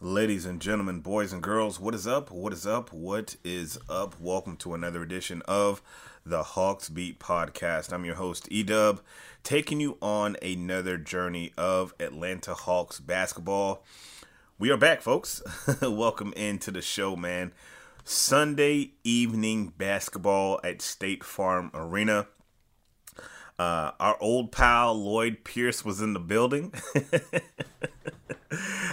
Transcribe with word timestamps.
Ladies 0.00 0.46
and 0.46 0.60
gentlemen, 0.60 1.00
boys 1.00 1.32
and 1.32 1.42
girls, 1.42 1.80
what 1.80 1.92
is 1.92 2.06
up? 2.06 2.30
What 2.30 2.52
is 2.52 2.68
up? 2.68 2.92
What 2.92 3.34
is 3.42 3.80
up? 3.88 4.20
Welcome 4.20 4.56
to 4.58 4.74
another 4.74 5.02
edition 5.02 5.42
of 5.48 5.82
the 6.24 6.44
Hawks 6.44 6.88
Beat 6.88 7.18
Podcast. 7.18 7.92
I'm 7.92 8.04
your 8.04 8.14
host, 8.14 8.48
Edub, 8.50 9.00
taking 9.42 9.80
you 9.80 9.98
on 10.00 10.36
another 10.40 10.96
journey 10.96 11.52
of 11.58 11.94
Atlanta 11.98 12.54
Hawks 12.54 13.00
basketball. 13.00 13.82
We 14.60 14.70
are 14.70 14.76
back, 14.76 15.02
folks. 15.02 15.42
Welcome 15.82 16.32
into 16.34 16.70
the 16.70 16.80
show, 16.80 17.16
man. 17.16 17.50
Sunday 18.10 18.92
evening 19.04 19.74
basketball 19.76 20.58
at 20.64 20.80
State 20.80 21.22
Farm 21.22 21.70
Arena. 21.74 22.26
Uh, 23.58 23.90
our 24.00 24.16
old 24.18 24.50
pal 24.50 24.94
Lloyd 24.94 25.44
Pierce 25.44 25.84
was 25.84 26.00
in 26.00 26.14
the 26.14 26.18
building 26.18 26.72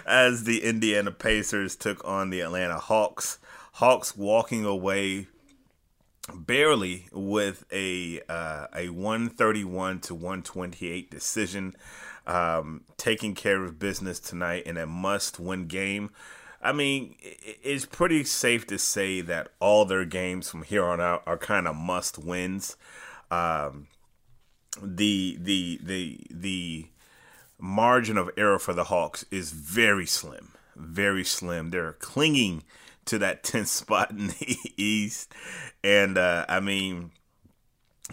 as 0.06 0.44
the 0.44 0.66
Indiana 0.66 1.12
Pacers 1.12 1.78
took 1.78 2.04
on 2.04 2.30
the 2.30 2.42
Atlanta 2.42 2.78
Hawks. 2.78 3.40
Hawks 3.76 4.18
walking 4.18 4.66
away 4.66 5.28
barely 6.34 7.08
with 7.14 7.64
a 7.72 8.20
uh, 8.28 8.68
a 8.76 8.90
131 8.90 10.02
to 10.02 10.14
128 10.14 11.10
decision, 11.10 11.74
um, 12.28 12.82
taking 12.98 13.34
care 13.34 13.64
of 13.64 13.80
business 13.80 14.20
tonight 14.20 14.66
in 14.66 14.76
a 14.76 14.86
must-win 14.86 15.68
game. 15.68 16.10
I 16.66 16.72
mean, 16.72 17.16
it's 17.22 17.86
pretty 17.86 18.24
safe 18.24 18.66
to 18.68 18.80
say 18.80 19.22
that 19.22 19.50
all 19.60 19.86
their 19.86 20.04
games 20.04 20.50
from 20.50 20.64
here 20.64 20.84
on 20.84 21.00
out 21.00 21.22
are 21.28 21.38
kind 21.38 21.68
of 21.68 21.76
must 21.76 22.18
wins. 22.18 22.76
Um, 23.30 23.88
the 24.82 25.38
the 25.40 25.80
the 25.84 26.20
the 26.32 26.88
margin 27.60 28.18
of 28.18 28.32
error 28.36 28.58
for 28.58 28.74
the 28.74 28.86
Hawks 28.86 29.26
is 29.30 29.52
very 29.52 30.08
slim, 30.08 30.54
very 30.76 31.24
slim. 31.24 31.70
They're 31.70 31.94
clinging 31.94 32.64
to 33.06 33.20
that 33.20 33.44
10th 33.44 33.68
spot 33.68 34.10
in 34.10 34.28
the 34.28 34.58
East, 34.76 35.34
and 35.84 36.18
uh, 36.18 36.46
I 36.50 36.60
mean. 36.60 37.12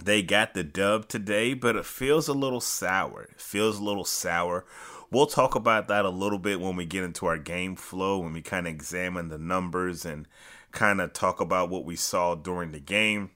They 0.02 0.22
got 0.22 0.54
the 0.54 0.64
dub 0.64 1.06
today, 1.06 1.52
but 1.52 1.76
it 1.76 1.84
feels 1.84 2.26
a 2.26 2.32
little 2.32 2.62
sour. 2.62 3.24
It 3.24 3.38
feels 3.38 3.78
a 3.78 3.84
little 3.84 4.06
sour. 4.06 4.64
We'll 5.12 5.26
talk 5.26 5.54
about 5.54 5.88
that 5.88 6.06
a 6.06 6.10
little 6.10 6.38
bit 6.38 6.58
when 6.58 6.74
we 6.74 6.86
get 6.86 7.04
into 7.04 7.26
our 7.26 7.36
game 7.36 7.76
flow, 7.76 8.20
when 8.20 8.32
we 8.32 8.40
kind 8.40 8.66
of 8.66 8.72
examine 8.72 9.28
the 9.28 9.36
numbers 9.36 10.06
and 10.06 10.26
kind 10.70 11.02
of 11.02 11.12
talk 11.12 11.38
about 11.38 11.68
what 11.68 11.84
we 11.84 11.96
saw 11.96 12.34
during 12.34 12.72
the 12.72 12.80
game. 12.80 13.30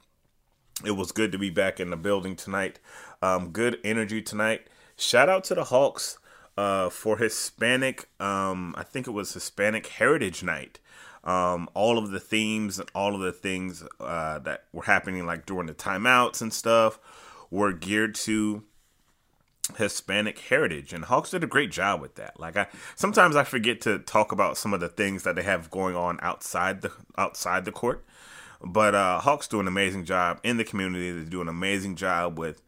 It 0.86 0.92
was 0.92 1.12
good 1.12 1.32
to 1.32 1.38
be 1.38 1.50
back 1.50 1.78
in 1.78 1.90
the 1.90 1.96
building 1.98 2.34
tonight. 2.34 2.78
Um, 3.20 3.50
good 3.50 3.78
energy 3.84 4.22
tonight. 4.22 4.68
Shout 4.96 5.28
out 5.28 5.44
to 5.44 5.54
the 5.54 5.64
Hawks 5.64 6.18
uh, 6.56 6.88
for 6.88 7.18
Hispanic, 7.18 8.08
um, 8.18 8.74
I 8.78 8.82
think 8.82 9.06
it 9.06 9.10
was 9.10 9.34
Hispanic 9.34 9.86
Heritage 9.86 10.42
Night. 10.42 10.80
Um, 11.24 11.68
all 11.74 11.98
of 11.98 12.10
the 12.10 12.20
themes 12.20 12.78
and 12.78 12.90
all 12.94 13.14
of 13.14 13.20
the 13.20 13.32
things 13.32 13.84
uh, 14.00 14.38
that 14.38 14.64
were 14.72 14.84
happening, 14.84 15.26
like 15.26 15.44
during 15.44 15.66
the 15.66 15.74
timeouts 15.74 16.40
and 16.40 16.54
stuff, 16.54 16.98
were 17.50 17.74
geared 17.74 18.14
to 18.14 18.62
Hispanic 19.76 20.38
heritage, 20.38 20.92
and 20.92 21.04
Hawks 21.04 21.30
did 21.30 21.42
a 21.42 21.46
great 21.48 21.72
job 21.72 22.00
with 22.00 22.14
that. 22.14 22.38
Like 22.38 22.56
I 22.56 22.68
sometimes 22.94 23.36
I 23.36 23.44
forget 23.44 23.80
to 23.82 23.98
talk 23.98 24.32
about 24.32 24.56
some 24.56 24.72
of 24.72 24.80
the 24.80 24.88
things 24.88 25.24
that 25.24 25.34
they 25.34 25.42
have 25.42 25.70
going 25.70 25.96
on 25.96 26.18
outside 26.22 26.82
the 26.82 26.92
outside 27.18 27.64
the 27.64 27.72
court, 27.72 28.04
but 28.64 28.94
uh, 28.94 29.18
Hawks 29.20 29.48
do 29.48 29.60
an 29.60 29.68
amazing 29.68 30.04
job 30.04 30.40
in 30.42 30.56
the 30.56 30.64
community. 30.64 31.10
They 31.10 31.28
do 31.28 31.40
an 31.40 31.48
amazing 31.48 31.96
job 31.96 32.38
with 32.38 32.62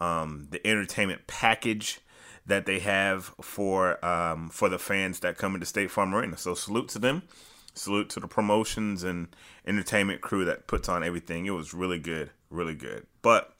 um, 0.00 0.48
the 0.50 0.64
entertainment 0.66 1.26
package 1.26 2.00
that 2.46 2.66
they 2.66 2.80
have 2.80 3.32
for 3.40 4.04
um, 4.04 4.50
for 4.50 4.68
the 4.68 4.78
fans 4.78 5.20
that 5.20 5.38
come 5.38 5.54
into 5.54 5.66
State 5.66 5.90
Farm 5.90 6.14
Arena. 6.14 6.36
So 6.36 6.54
salute 6.54 6.88
to 6.90 6.98
them, 6.98 7.22
salute 7.74 8.10
to 8.10 8.20
the 8.20 8.28
promotions 8.28 9.04
and 9.04 9.28
entertainment 9.66 10.20
crew 10.20 10.44
that 10.44 10.66
puts 10.66 10.88
on 10.88 11.02
everything. 11.02 11.46
It 11.46 11.50
was 11.50 11.72
really 11.72 11.98
good, 11.98 12.30
really 12.50 12.74
good, 12.74 13.06
but 13.22 13.54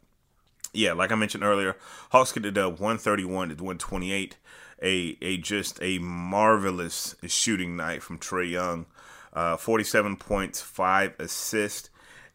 yeah, 0.73 0.93
like 0.93 1.13
I 1.13 1.15
mentioned 1.15 1.45
earlier, 1.45 1.77
Hawks 2.11 2.33
get 2.33 2.47
it 2.47 2.59
up 2.59 2.73
131 2.73 3.49
to 3.49 3.55
128. 3.55 4.37
A 4.83 5.17
a 5.23 5.37
just 5.37 5.79
a 5.81 5.99
marvelous 5.99 7.15
shooting 7.27 7.77
night 7.77 8.03
from 8.03 8.19
Trae 8.19 8.51
Young. 8.51 8.87
Uh, 9.33 9.57
47 9.57 10.17
points, 10.17 10.61
five 10.61 11.15
assists, 11.19 11.89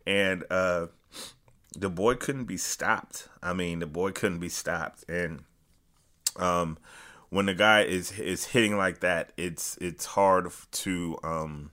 and 0.07 0.43
uh, 0.49 0.87
the 1.75 1.89
boy 1.89 2.15
couldn't 2.15 2.45
be 2.45 2.57
stopped. 2.57 3.27
I 3.43 3.53
mean, 3.53 3.79
the 3.79 3.85
boy 3.85 4.11
couldn't 4.11 4.39
be 4.39 4.49
stopped, 4.49 5.03
and 5.07 5.43
um, 6.37 6.77
when 7.29 7.45
the 7.45 7.53
guy 7.53 7.83
is 7.83 8.17
is 8.19 8.45
hitting 8.45 8.77
like 8.77 9.01
that, 9.01 9.31
it's 9.37 9.77
it's 9.81 10.05
hard 10.05 10.51
to 10.71 11.17
um, 11.23 11.71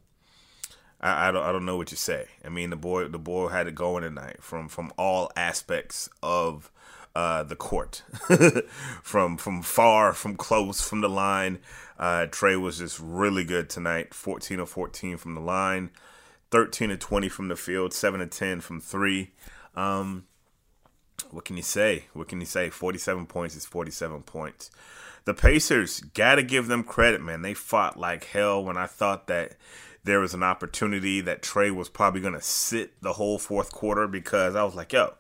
I, 1.04 1.28
I 1.28 1.30
don't 1.30 1.44
I 1.44 1.52
don't 1.52 1.66
know 1.66 1.76
what 1.76 1.92
you 1.92 1.96
say. 1.96 2.26
I 2.44 2.48
mean, 2.48 2.70
the 2.70 2.76
boy 2.76 3.06
the 3.06 3.18
boy 3.18 3.48
had 3.48 3.68
it 3.68 3.76
going 3.76 4.02
tonight 4.02 4.42
from 4.42 4.68
from 4.68 4.92
all 4.98 5.30
aspects 5.36 6.08
of 6.22 6.72
uh, 7.14 7.44
the 7.44 7.54
court, 7.54 8.02
from 9.02 9.36
from 9.36 9.62
far, 9.62 10.12
from 10.12 10.34
close, 10.36 10.80
from 10.80 11.02
the 11.02 11.08
line. 11.08 11.60
Uh, 11.96 12.26
Trae 12.28 12.60
was 12.60 12.78
just 12.78 12.98
really 12.98 13.44
good 13.44 13.70
tonight. 13.70 14.12
14 14.14 14.58
of 14.58 14.68
14 14.68 15.16
from 15.16 15.34
the 15.34 15.40
line, 15.40 15.90
13 16.50 16.90
of 16.90 16.98
20 16.98 17.28
from 17.28 17.46
the 17.46 17.54
field, 17.54 17.92
7 17.92 18.20
of 18.20 18.30
10 18.30 18.60
from 18.60 18.80
three. 18.80 19.30
Um, 19.76 20.24
what 21.30 21.44
can 21.44 21.56
you 21.56 21.62
say? 21.62 22.06
What 22.14 22.26
can 22.26 22.40
you 22.40 22.46
say? 22.46 22.70
47 22.70 23.26
points 23.26 23.54
is 23.54 23.64
47 23.64 24.22
points. 24.22 24.72
The 25.24 25.34
Pacers, 25.34 26.00
gotta 26.00 26.42
give 26.42 26.66
them 26.66 26.82
credit, 26.82 27.22
man. 27.22 27.42
They 27.42 27.54
fought 27.54 27.96
like 27.96 28.24
hell 28.24 28.62
when 28.64 28.76
I 28.76 28.86
thought 28.86 29.28
that 29.28 29.54
there 30.04 30.20
was 30.20 30.34
an 30.34 30.42
opportunity 30.42 31.20
that 31.22 31.42
Trae 31.42 31.74
was 31.74 31.88
probably 31.88 32.20
going 32.20 32.34
to 32.34 32.42
sit 32.42 33.00
the 33.02 33.14
whole 33.14 33.38
fourth 33.38 33.72
quarter 33.72 34.06
because 34.06 34.54
I 34.54 34.62
was 34.62 34.74
like, 34.74 34.92
yo, 34.92 35.14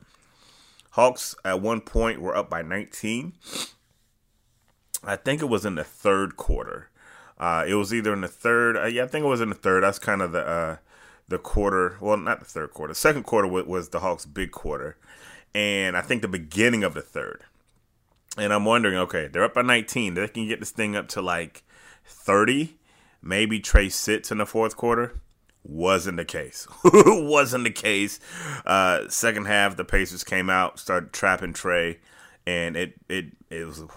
Hawks 0.90 1.34
at 1.44 1.60
one 1.60 1.80
point 1.80 2.20
were 2.20 2.36
up 2.36 2.50
by 2.50 2.62
19. 2.62 3.32
I 5.02 5.16
think 5.16 5.42
it 5.42 5.46
was 5.46 5.64
in 5.64 5.74
the 5.74 5.84
third 5.84 6.36
quarter. 6.36 6.90
Uh, 7.38 7.64
it 7.66 7.74
was 7.74 7.92
either 7.92 8.12
in 8.12 8.20
the 8.20 8.28
third. 8.28 8.76
Uh, 8.76 8.86
yeah, 8.86 9.04
I 9.04 9.06
think 9.06 9.24
it 9.24 9.28
was 9.28 9.40
in 9.40 9.48
the 9.48 9.54
third. 9.54 9.82
That's 9.82 9.98
kind 9.98 10.22
of 10.22 10.32
the 10.32 10.46
uh, 10.46 10.76
the 11.26 11.38
quarter. 11.38 11.96
Well, 12.00 12.16
not 12.16 12.38
the 12.38 12.44
third 12.44 12.70
quarter. 12.70 12.94
Second 12.94 13.24
quarter 13.24 13.48
was, 13.48 13.66
was 13.66 13.88
the 13.88 14.00
Hawks' 14.00 14.24
big 14.24 14.52
quarter, 14.52 14.96
and 15.54 15.96
I 15.96 16.00
think 16.00 16.22
the 16.22 16.28
beginning 16.28 16.84
of 16.84 16.94
the 16.94 17.02
third. 17.02 17.42
And 18.38 18.52
I'm 18.52 18.64
wondering, 18.64 18.96
okay, 18.96 19.28
they're 19.28 19.44
up 19.44 19.54
by 19.54 19.62
19. 19.62 20.14
They 20.14 20.28
can 20.28 20.48
get 20.48 20.60
this 20.60 20.70
thing 20.70 20.96
up 20.96 21.08
to 21.08 21.22
like 21.22 21.64
30. 22.04 22.76
Maybe 23.26 23.58
Trae 23.58 23.90
sits 23.90 24.30
in 24.30 24.36
the 24.36 24.44
fourth 24.44 24.76
quarter. 24.76 25.14
Wasn't 25.62 26.18
the 26.18 26.26
case. 26.26 26.68
Wasn't 26.84 27.64
the 27.64 27.70
case. 27.70 28.20
Uh, 28.66 29.08
second 29.08 29.46
half, 29.46 29.76
the 29.76 29.84
Pacers 29.84 30.22
came 30.22 30.50
out, 30.50 30.78
started 30.78 31.14
trapping 31.14 31.54
Trae, 31.54 31.96
and 32.46 32.76
it 32.76 32.94
it 33.08 33.28
it 33.48 33.64
was 33.66 33.80
a 33.80 33.88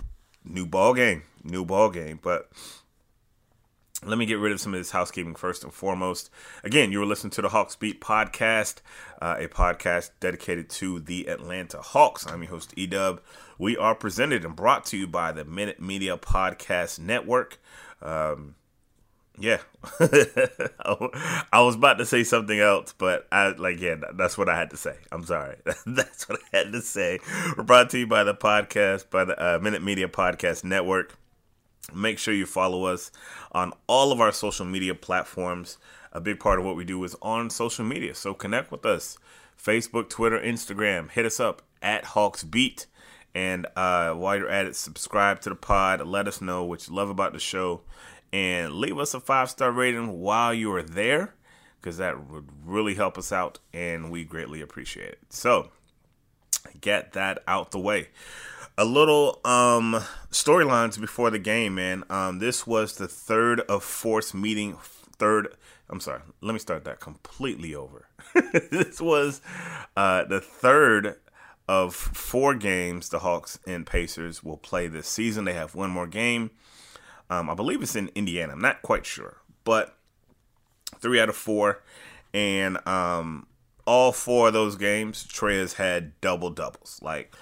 new 0.46 0.66
ball 0.66 0.94
game, 0.94 1.24
new 1.44 1.66
ball 1.66 1.90
game. 1.90 2.22
But 2.24 2.50
let 4.06 4.18
me 4.18 4.26
get 4.26 4.40
rid 4.40 4.54
of 4.54 4.62
some 4.62 4.74
of 4.74 4.80
this 4.80 4.92
housekeeping 4.92 5.36
first 5.36 5.66
and 5.66 5.74
foremost. 5.74 6.30
Again, 6.64 6.94
you 6.94 7.00
were 7.00 7.06
listening 7.06 7.32
to 7.32 7.42
the 7.42 7.50
Hawks 7.50 7.76
Beat 7.76 8.00
podcast, 8.00 8.78
uh, 9.22 9.36
a 9.38 9.50
podcast 9.50 10.12
dedicated 10.22 10.70
to 10.70 11.02
the 11.02 11.28
Atlanta 11.28 11.82
Hawks. 11.82 12.26
I'm 12.26 12.44
your 12.44 12.52
host, 12.52 12.74
Edub. 12.78 13.20
We 13.58 13.76
are 13.76 13.94
presented 13.94 14.46
and 14.46 14.56
brought 14.56 14.86
to 14.86 14.98
you 14.98 15.06
by 15.06 15.34
the 15.34 15.44
Minute 15.44 15.82
Media 15.82 16.16
Podcast 16.16 16.98
Network. 16.98 17.60
Um, 18.02 18.56
yeah, 19.40 19.60
I 20.00 21.62
was 21.62 21.76
about 21.76 22.00
to 22.00 22.06
say 22.06 22.24
something 22.24 22.60
else, 22.60 22.94
but 22.98 23.28
I 23.32 23.50
like 23.50 23.80
yeah, 23.80 23.96
that's 24.16 24.38
what 24.38 24.50
I 24.50 24.58
had 24.58 24.72
to 24.72 24.78
say. 24.78 24.96
I'm 25.12 25.24
sorry, 25.26 25.58
that's 25.86 26.28
what 26.28 26.40
I 26.52 26.58
had 26.58 26.72
to 26.72 26.82
say. 26.82 27.20
We're 27.56 27.64
brought 27.64 27.92
to 27.92 28.00
you 28.00 28.08
by 28.08 28.24
the 28.24 28.34
podcast, 28.34 29.12
by 29.12 29.26
the 29.26 29.56
uh, 29.56 29.60
Minute 29.60 29.84
Media 29.84 30.08
Podcast 30.08 30.64
Network. 30.64 31.16
Make 31.94 32.18
sure 32.18 32.34
you 32.34 32.48
follow 32.48 32.86
us 32.86 33.12
on 33.52 33.74
all 33.86 34.12
of 34.12 34.20
our 34.20 34.32
social 34.32 34.66
media 34.66 34.96
platforms. 34.96 35.78
A 36.12 36.20
big 36.20 36.40
part 36.40 36.58
of 36.58 36.66
what 36.66 36.76
we 36.76 36.84
do 36.84 37.04
is 37.04 37.16
on 37.22 37.52
social 37.52 37.86
media, 37.86 38.16
so 38.16 38.34
connect 38.34 38.72
with 38.72 38.88
us: 38.88 39.20
Facebook, 39.62 40.10
Twitter, 40.10 40.40
Instagram. 40.40 41.12
Hit 41.12 41.28
us 41.28 41.40
up 41.40 41.62
at 41.82 42.06
Hawks 42.06 42.44
Beat. 42.44 42.88
And 43.36 43.68
uh, 43.76 44.14
while 44.14 44.36
you're 44.36 44.50
at 44.50 44.66
it, 44.66 44.76
subscribe 44.76 45.42
to 45.42 45.50
the 45.50 45.56
pod. 45.56 46.02
Let 46.08 46.28
us 46.28 46.42
know 46.42 46.64
what 46.64 46.88
you 46.88 46.96
love 46.96 47.12
about 47.12 47.34
the 47.34 47.40
show 47.40 47.82
and 48.38 48.74
leave 48.74 49.00
us 49.00 49.16
a 49.16 49.20
five 49.20 49.50
star 49.50 49.72
rating 49.72 50.20
while 50.20 50.54
you 50.54 50.72
are 50.72 50.84
there 50.84 51.34
because 51.82 51.98
that 51.98 52.30
would 52.30 52.48
really 52.64 52.94
help 52.94 53.18
us 53.18 53.32
out 53.32 53.58
and 53.74 54.12
we 54.12 54.24
greatly 54.24 54.62
appreciate 54.62 55.10
it. 55.10 55.20
So, 55.30 55.72
get 56.80 57.14
that 57.14 57.40
out 57.48 57.72
the 57.72 57.80
way. 57.80 58.10
A 58.78 58.86
little 58.86 59.42
um 59.44 60.04
storylines 60.30 61.02
before 61.02 61.32
the 61.32 61.40
game, 61.40 61.74
man. 61.74 62.04
Um 62.12 62.38
this 62.38 62.68
was 62.68 62.98
the 62.98 63.08
third 63.08 63.62
of 63.62 63.84
fourth 63.84 64.36
meeting 64.36 64.78
third 65.18 65.56
I'm 65.90 66.00
sorry. 66.00 66.22
Let 66.42 66.54
me 66.54 66.60
start 66.60 66.84
that 66.84 67.00
completely 67.00 67.74
over. 67.74 68.08
this 68.54 69.02
was 69.02 69.42
uh 69.96 70.26
the 70.26 70.42
third 70.42 71.16
of 71.68 71.96
four 71.96 72.54
games 72.54 73.10
the 73.10 73.20
Hawks 73.20 73.58
and 73.66 73.88
Pacers 73.88 74.44
will 74.44 74.58
play 74.58 74.88
this 74.88 75.08
season. 75.08 75.46
They 75.46 75.54
have 75.54 75.74
one 75.74 75.90
more 75.90 76.06
game 76.06 76.52
um, 77.30 77.50
I 77.50 77.54
believe 77.54 77.82
it's 77.82 77.96
in 77.96 78.10
Indiana. 78.16 78.54
I'm 78.54 78.62
not 78.62 78.82
quite 78.82 79.06
sure, 79.06 79.38
but 79.64 79.96
three 81.00 81.20
out 81.20 81.30
of 81.30 81.36
four, 81.36 81.84
and 82.34 82.86
um, 82.88 83.48
all 83.86 84.12
four 84.12 84.48
of 84.48 84.54
those 84.54 84.76
games, 84.76 85.26
Trae 85.26 85.60
has 85.60 85.74
had 85.74 86.20
double 86.22 86.50
doubles. 86.50 87.00
Like 87.02 87.34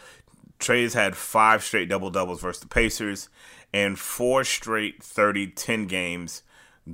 Trae's 0.59 0.93
had 0.93 1.15
five 1.15 1.63
straight 1.63 1.89
double 1.89 2.09
doubles 2.09 2.41
versus 2.41 2.61
the 2.61 2.67
Pacers, 2.67 3.29
and 3.73 3.99
four 3.99 4.43
straight 4.43 5.01
30-10 5.01 5.87
games 5.87 6.43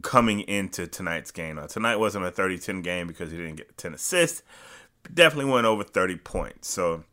coming 0.02 0.42
into 0.42 0.88
tonight's 0.88 1.32
game. 1.32 1.58
Now, 1.58 1.68
tonight 1.68 1.98
wasn't 1.98 2.26
a 2.26 2.32
30-10 2.32 2.84
game 2.84 3.08
because 3.08 3.32
he 3.32 3.38
didn't 3.38 3.58
get 3.58 3.78
10 3.78 3.94
assists, 3.94 4.42
definitely 5.14 5.52
went 5.52 5.68
over 5.68 5.84
30 5.84 6.18
points. 6.18 6.70
So 6.70 7.04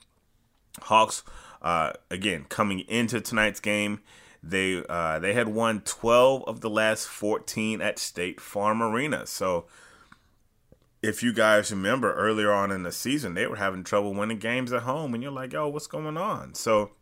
Hawks, 0.82 1.22
uh, 1.60 1.92
again, 2.10 2.46
coming 2.48 2.80
into 2.80 3.20
tonight's 3.20 3.60
game, 3.60 4.00
they 4.50 4.84
uh, 4.88 5.18
they 5.18 5.32
had 5.32 5.48
won 5.48 5.80
12 5.80 6.44
of 6.46 6.60
the 6.60 6.70
last 6.70 7.06
14 7.06 7.80
at 7.80 7.98
State 7.98 8.40
Farm 8.40 8.82
Arena. 8.82 9.26
So 9.26 9.66
if 11.02 11.22
you 11.22 11.32
guys 11.32 11.70
remember 11.70 12.14
earlier 12.14 12.52
on 12.52 12.70
in 12.70 12.82
the 12.82 12.92
season, 12.92 13.34
they 13.34 13.46
were 13.46 13.56
having 13.56 13.84
trouble 13.84 14.14
winning 14.14 14.38
games 14.38 14.72
at 14.72 14.82
home, 14.82 15.14
and 15.14 15.22
you're 15.22 15.32
like, 15.32 15.52
"Yo, 15.52 15.68
what's 15.68 15.86
going 15.86 16.16
on?" 16.16 16.54
So 16.54 16.92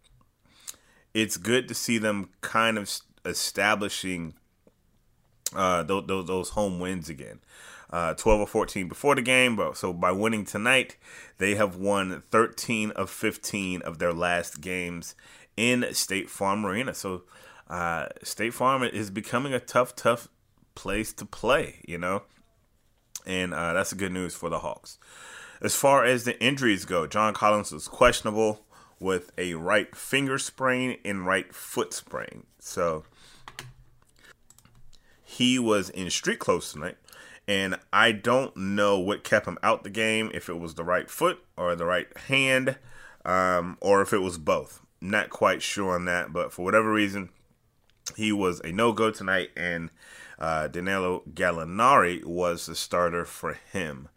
it's 1.15 1.37
good 1.37 1.69
to 1.69 1.75
see 1.75 1.99
them 1.99 2.31
kind 2.43 2.77
of 2.77 2.91
establishing 3.25 4.35
uh, 5.55 5.83
those, 5.83 6.07
those, 6.07 6.27
those 6.27 6.49
home 6.51 6.79
wins 6.79 7.09
again. 7.09 7.41
Uh, 7.89 8.13
12 8.15 8.41
or 8.41 8.47
14 8.47 8.89
before 8.89 9.15
the 9.15 9.23
game, 9.23 9.55
but 9.55 9.77
so 9.77 9.93
by 9.93 10.11
winning 10.11 10.45
tonight, 10.45 10.97
they 11.39 11.55
have 11.55 11.77
won 11.77 12.23
13 12.31 12.91
of 12.91 13.09
15 13.09 13.81
of 13.83 13.99
their 13.99 14.13
last 14.13 14.61
games 14.61 15.15
in 15.57 15.87
State 15.95 16.29
Farm 16.29 16.67
Arena. 16.67 16.93
So 16.93 17.23
uh, 17.69 18.07
State 18.23 18.55
Farm 18.55 18.83
is 18.83 19.11
becoming 19.11 19.53
a 19.53 19.61
tough, 19.61 19.95
tough 19.97 20.29
place 20.75 21.13
to 21.15 21.25
play, 21.25 21.81
you 21.87 21.99
know, 21.99 22.23
and 23.27 23.53
uh, 23.53 23.73
that's 23.73 23.93
good 23.93 24.13
news 24.13 24.35
for 24.35 24.49
the 24.49 24.61
Hawks. 24.61 24.99
As 25.61 25.75
far 25.75 26.05
as 26.05 26.25
the 26.25 26.41
injuries 26.43 26.85
go, 26.85 27.07
John 27.07 27.35
Collins 27.35 27.73
was 27.73 27.89
questionable 27.89 28.61
with 29.01 29.33
a 29.39 29.55
right 29.55 29.95
finger 29.97 30.39
sprain 30.39 30.99
and 31.05 31.27
right 31.27 31.53
foot 31.55 31.93
sprain. 31.93 32.45
So 32.59 33.05
he 35.25 35.59
was 35.59 35.91
in 35.91 36.09
street 36.11 36.39
clothes 36.39 36.73
tonight. 36.73 36.97
And 37.49 37.79
I 37.93 38.13
don't 38.13 38.57
know 38.57 38.99
what 38.99 39.23
kept 39.23 39.47
him 39.47 39.59
out 39.63 39.85
the 39.85 39.91
game, 39.91 40.31
if 40.35 40.49
it 40.49 40.59
was 40.59 40.75
the 40.75 40.83
right 40.85 41.09
foot 41.09 41.39
or 41.57 41.77
the 41.77 41.85
right 41.85 42.09
hand, 42.27 42.77
um, 43.25 43.77
or 43.81 44.03
if 44.03 44.13
it 44.13 44.19
was 44.19 44.37
both. 44.37 44.81
Not 45.01 45.31
quite 45.31 45.63
sure 45.63 45.95
on 45.95 46.07
that, 46.07 46.33
but 46.33 46.53
for 46.53 46.65
whatever 46.65 46.93
reason, 46.93 47.31
he 48.15 48.33
was 48.33 48.61
a 48.61 48.73
no 48.73 48.93
go 48.93 49.11
tonight, 49.11 49.51
and 49.57 49.91
uh, 50.39 50.69
Danilo 50.69 51.23
Gallinari 51.33 52.25
was 52.25 52.67
the 52.67 52.75
starter 52.75 53.25
for 53.25 53.55
him. 53.73 54.09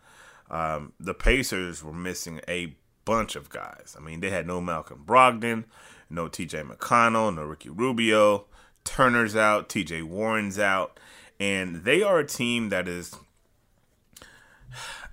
Um, 0.49 0.93
the 0.99 1.13
Pacers 1.13 1.83
were 1.83 1.93
missing 1.93 2.41
a 2.47 2.75
bunch 3.05 3.35
of 3.35 3.49
guys. 3.49 3.95
I 3.97 4.01
mean, 4.01 4.19
they 4.19 4.29
had 4.29 4.47
no 4.47 4.61
Malcolm 4.61 5.03
Brogdon, 5.05 5.65
no 6.09 6.27
TJ 6.27 6.69
McConnell, 6.69 7.35
no 7.35 7.43
Ricky 7.43 7.69
Rubio. 7.69 8.45
Turner's 8.83 9.35
out, 9.35 9.69
TJ 9.69 10.03
Warren's 10.03 10.57
out, 10.57 10.99
and 11.39 11.83
they 11.83 12.01
are 12.01 12.19
a 12.19 12.25
team 12.25 12.69
that 12.69 12.87
is. 12.87 13.15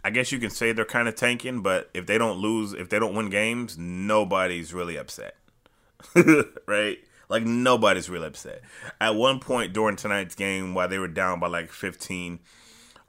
I 0.04 0.10
guess 0.10 0.30
you 0.30 0.38
can 0.38 0.50
say 0.50 0.70
they're 0.70 0.84
kind 0.84 1.08
of 1.08 1.16
tanking, 1.16 1.62
but 1.62 1.90
if 1.92 2.06
they 2.06 2.16
don't 2.16 2.38
lose, 2.38 2.72
if 2.72 2.88
they 2.88 2.98
don't 2.98 3.14
win 3.14 3.28
games, 3.28 3.76
nobody's 3.76 4.72
really 4.72 4.96
upset. 4.96 5.34
right? 6.66 6.98
Like 7.28 7.44
nobody's 7.44 8.08
really 8.08 8.26
upset. 8.26 8.62
At 9.00 9.14
one 9.16 9.40
point 9.40 9.72
during 9.72 9.96
tonight's 9.96 10.34
game, 10.34 10.74
while 10.74 10.88
they 10.88 10.98
were 10.98 11.08
down 11.08 11.40
by 11.40 11.48
like 11.48 11.70
15, 11.70 12.38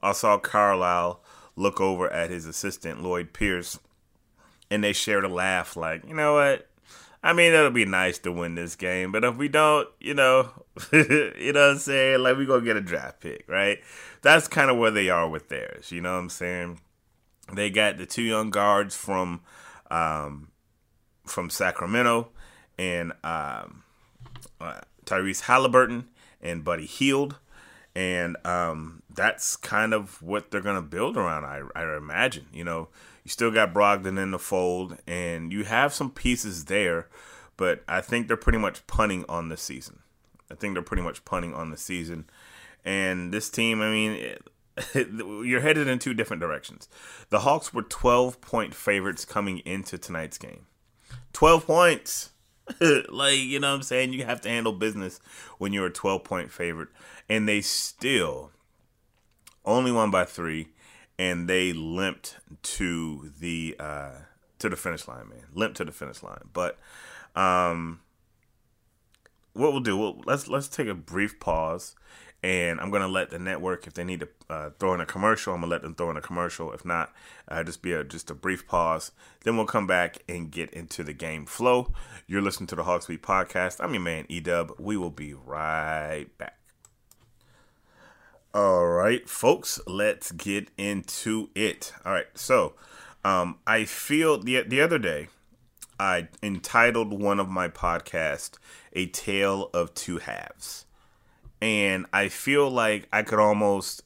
I 0.01 0.11
saw 0.11 0.37
Carlisle 0.37 1.21
look 1.55 1.81
over 1.81 2.11
at 2.11 2.29
his 2.29 2.45
assistant 2.45 3.03
Lloyd 3.03 3.33
Pierce, 3.33 3.79
and 4.69 4.83
they 4.83 4.93
shared 4.93 5.25
a 5.25 5.27
laugh. 5.29 5.75
Like, 5.75 6.07
you 6.07 6.13
know 6.15 6.35
what? 6.35 6.69
I 7.23 7.33
mean, 7.33 7.51
it'll 7.53 7.71
be 7.71 7.85
nice 7.85 8.19
to 8.19 8.31
win 8.31 8.55
this 8.55 8.75
game, 8.75 9.11
but 9.11 9.23
if 9.23 9.35
we 9.35 9.47
don't, 9.47 9.89
you 9.99 10.13
know, 10.13 10.49
you 10.93 11.51
know 11.51 11.61
what 11.61 11.71
I'm 11.71 11.77
saying? 11.79 12.21
Like, 12.21 12.37
we 12.37 12.45
gonna 12.45 12.63
get 12.63 12.77
a 12.77 12.81
draft 12.81 13.19
pick, 13.19 13.43
right? 13.47 13.79
That's 14.21 14.47
kind 14.47 14.69
of 14.69 14.77
where 14.77 14.91
they 14.91 15.09
are 15.09 15.27
with 15.27 15.49
theirs. 15.49 15.91
You 15.91 16.01
know 16.01 16.13
what 16.13 16.19
I'm 16.19 16.29
saying? 16.29 16.79
They 17.51 17.69
got 17.69 17.97
the 17.97 18.05
two 18.05 18.21
young 18.21 18.49
guards 18.49 18.95
from 18.95 19.41
um, 19.89 20.49
from 21.25 21.49
Sacramento, 21.49 22.29
and 22.77 23.13
um, 23.23 23.83
uh, 24.59 24.81
Tyrese 25.05 25.41
Halliburton 25.41 26.07
and 26.41 26.63
Buddy 26.63 26.85
Hield. 26.85 27.37
And 27.95 28.37
um, 28.45 29.01
that's 29.09 29.55
kind 29.55 29.93
of 29.93 30.21
what 30.21 30.51
they're 30.51 30.61
going 30.61 30.75
to 30.75 30.83
build 30.83 31.17
around, 31.17 31.45
I, 31.45 31.63
I 31.75 31.97
imagine. 31.97 32.45
You 32.53 32.63
know, 32.63 32.89
you 33.23 33.31
still 33.31 33.49
got 33.49 33.73
Brogdon 33.73 34.21
in 34.21 34.31
the 34.31 34.39
fold, 34.39 34.97
and 35.07 35.51
you 35.51 35.63
have 35.63 35.93
some 35.93 36.11
pieces 36.11 36.65
there, 36.65 37.07
but 37.57 37.83
I 37.87 38.01
think 38.01 38.27
they're 38.27 38.37
pretty 38.37 38.59
much 38.59 38.85
punting 38.85 39.25
on 39.27 39.49
the 39.49 39.57
season. 39.57 39.99
I 40.51 40.55
think 40.55 40.75
they're 40.75 40.83
pretty 40.83 41.01
much 41.01 41.25
punting 41.25 41.53
on 41.55 41.71
the 41.71 41.77
season. 41.77 42.29
And 42.85 43.33
this 43.33 43.49
team, 43.49 43.81
I 43.81 43.89
mean, 43.89 44.11
it, 44.11 44.47
you're 44.93 45.61
headed 45.61 45.87
in 45.87 45.99
two 45.99 46.13
different 46.13 46.39
directions. 46.39 46.87
The 47.29 47.39
Hawks 47.39 47.73
were 47.73 47.81
12 47.81 48.39
point 48.41 48.75
favorites 48.75 49.25
coming 49.25 49.59
into 49.59 49.97
tonight's 49.97 50.37
game. 50.37 50.67
12 51.33 51.65
points. 51.65 52.29
like, 53.09 53.37
you 53.37 53.59
know 53.59 53.69
what 53.69 53.77
I'm 53.77 53.83
saying? 53.83 54.13
You 54.13 54.25
have 54.25 54.41
to 54.41 54.49
handle 54.49 54.73
business 54.73 55.19
when 55.57 55.73
you're 55.73 55.87
a 55.87 55.91
12 55.91 56.23
point 56.23 56.51
favorite. 56.51 56.89
And 57.29 57.47
they 57.47 57.61
still 57.61 58.51
only 59.65 59.91
won 59.91 60.09
by 60.09 60.25
three, 60.25 60.69
and 61.19 61.47
they 61.47 61.73
limped 61.73 62.37
to 62.63 63.31
the 63.39 63.75
uh, 63.79 64.11
to 64.59 64.69
the 64.69 64.75
finish 64.75 65.07
line, 65.07 65.29
man. 65.29 65.43
Limped 65.53 65.77
to 65.77 65.85
the 65.85 65.91
finish 65.91 66.23
line. 66.23 66.49
But 66.53 66.79
um, 67.35 67.99
what 69.53 69.73
we'll 69.73 69.81
do, 69.81 69.97
we'll, 69.97 70.21
let's 70.25 70.47
let's 70.47 70.67
take 70.67 70.87
a 70.87 70.95
brief 70.95 71.39
pause 71.39 71.95
and 72.43 72.79
I'm 72.79 72.91
gonna 72.91 73.07
let 73.07 73.29
the 73.31 73.39
network, 73.39 73.87
if 73.87 73.93
they 73.93 74.03
need 74.03 74.19
to 74.19 74.29
uh, 74.49 74.69
throw 74.79 74.93
in 74.93 75.01
a 75.01 75.05
commercial, 75.05 75.53
I'm 75.53 75.61
gonna 75.61 75.71
let 75.71 75.81
them 75.81 75.95
throw 75.95 76.11
in 76.11 76.17
a 76.17 76.21
commercial. 76.21 76.71
If 76.71 76.85
not, 76.85 77.13
uh, 77.47 77.63
just 77.63 77.81
be 77.81 77.93
a 77.93 78.03
just 78.03 78.29
a 78.29 78.35
brief 78.35 78.67
pause. 78.67 79.11
Then 79.43 79.57
we'll 79.57 79.65
come 79.65 79.87
back 79.87 80.19
and 80.29 80.51
get 80.51 80.69
into 80.71 81.03
the 81.03 81.13
game 81.13 81.45
flow. 81.45 81.93
You're 82.27 82.41
listening 82.41 82.67
to 82.67 82.75
the 82.75 82.83
Hawks 82.83 83.07
Beat 83.07 83.21
podcast. 83.21 83.83
I'm 83.83 83.93
your 83.93 84.03
man 84.03 84.25
Edub. 84.25 84.79
We 84.79 84.97
will 84.97 85.09
be 85.09 85.33
right 85.33 86.27
back. 86.37 86.57
All 88.53 88.87
right, 88.87 89.27
folks, 89.29 89.79
let's 89.85 90.31
get 90.31 90.69
into 90.77 91.49
it. 91.53 91.93
All 92.05 92.11
right, 92.11 92.27
so 92.33 92.73
um, 93.23 93.59
I 93.67 93.85
feel 93.85 94.39
the 94.39 94.61
the 94.61 94.81
other 94.81 94.99
day 94.99 95.27
I 95.99 96.29
entitled 96.41 97.13
one 97.19 97.39
of 97.39 97.49
my 97.49 97.67
podcasts 97.67 98.57
"A 98.93 99.07
Tale 99.07 99.69
of 99.73 99.93
Two 99.93 100.19
Halves." 100.19 100.86
And 101.61 102.05
I 102.13 102.29
feel 102.29 102.69
like 102.69 103.07
I 103.11 103.23
could 103.23 103.39
almost 103.39 104.03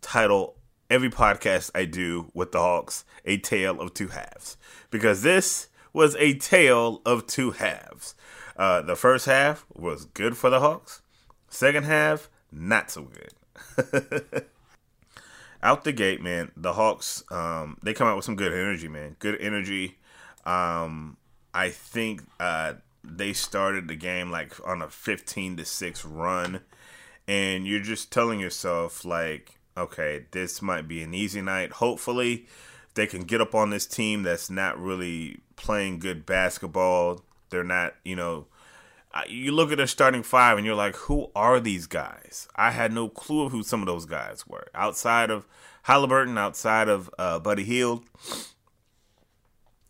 title 0.00 0.56
every 0.90 1.10
podcast 1.10 1.70
I 1.74 1.84
do 1.84 2.30
with 2.34 2.52
the 2.52 2.60
Hawks 2.60 3.04
a 3.24 3.38
tale 3.38 3.80
of 3.80 3.94
two 3.94 4.08
halves 4.08 4.56
because 4.90 5.22
this 5.22 5.68
was 5.92 6.16
a 6.16 6.34
tale 6.34 7.02
of 7.04 7.26
two 7.26 7.52
halves. 7.52 8.14
Uh, 8.56 8.82
the 8.82 8.96
first 8.96 9.26
half 9.26 9.64
was 9.74 10.04
good 10.06 10.36
for 10.36 10.50
the 10.50 10.60
Hawks. 10.60 11.02
Second 11.48 11.84
half, 11.84 12.28
not 12.50 12.90
so 12.90 13.02
good. 13.02 14.34
out 15.62 15.84
the 15.84 15.92
gate, 15.92 16.22
man, 16.22 16.50
the 16.56 16.72
Hawks 16.74 17.24
um, 17.30 17.78
they 17.82 17.94
come 17.94 18.08
out 18.08 18.16
with 18.16 18.24
some 18.24 18.36
good 18.36 18.52
energy, 18.52 18.88
man. 18.88 19.16
Good 19.18 19.40
energy. 19.40 19.98
Um, 20.44 21.16
I 21.52 21.70
think 21.70 22.22
uh, 22.40 22.74
they 23.04 23.32
started 23.32 23.88
the 23.88 23.96
game 23.96 24.30
like 24.30 24.54
on 24.66 24.82
a 24.82 24.88
15 24.88 25.56
to 25.58 25.64
6 25.64 26.04
run 26.04 26.60
and 27.28 27.66
you're 27.66 27.78
just 27.78 28.10
telling 28.10 28.40
yourself 28.40 29.04
like 29.04 29.60
okay 29.76 30.24
this 30.32 30.60
might 30.60 30.88
be 30.88 31.02
an 31.02 31.14
easy 31.14 31.40
night. 31.40 31.72
Hopefully 31.72 32.46
they 32.94 33.06
can 33.06 33.22
get 33.22 33.40
up 33.40 33.54
on 33.54 33.70
this 33.70 33.86
team 33.86 34.24
that's 34.24 34.50
not 34.50 34.80
really 34.80 35.38
playing 35.54 36.00
good 36.00 36.26
basketball. 36.26 37.22
They're 37.50 37.62
not 37.62 37.94
you 38.04 38.16
know 38.16 38.46
you 39.28 39.52
look 39.52 39.72
at 39.72 39.78
their 39.78 39.86
starting 39.86 40.22
five 40.22 40.56
and 40.56 40.66
you're 40.66 40.74
like 40.74 40.96
who 40.96 41.30
are 41.36 41.60
these 41.60 41.86
guys? 41.86 42.48
I 42.56 42.70
had 42.72 42.92
no 42.92 43.08
clue 43.08 43.44
of 43.44 43.52
who 43.52 43.62
some 43.62 43.80
of 43.80 43.86
those 43.86 44.06
guys 44.06 44.46
were. 44.48 44.66
Outside 44.74 45.30
of 45.30 45.46
halliburton 45.82 46.36
outside 46.36 46.86
of 46.86 47.08
uh, 47.18 47.38
buddy 47.38 47.64
hield 47.64 48.04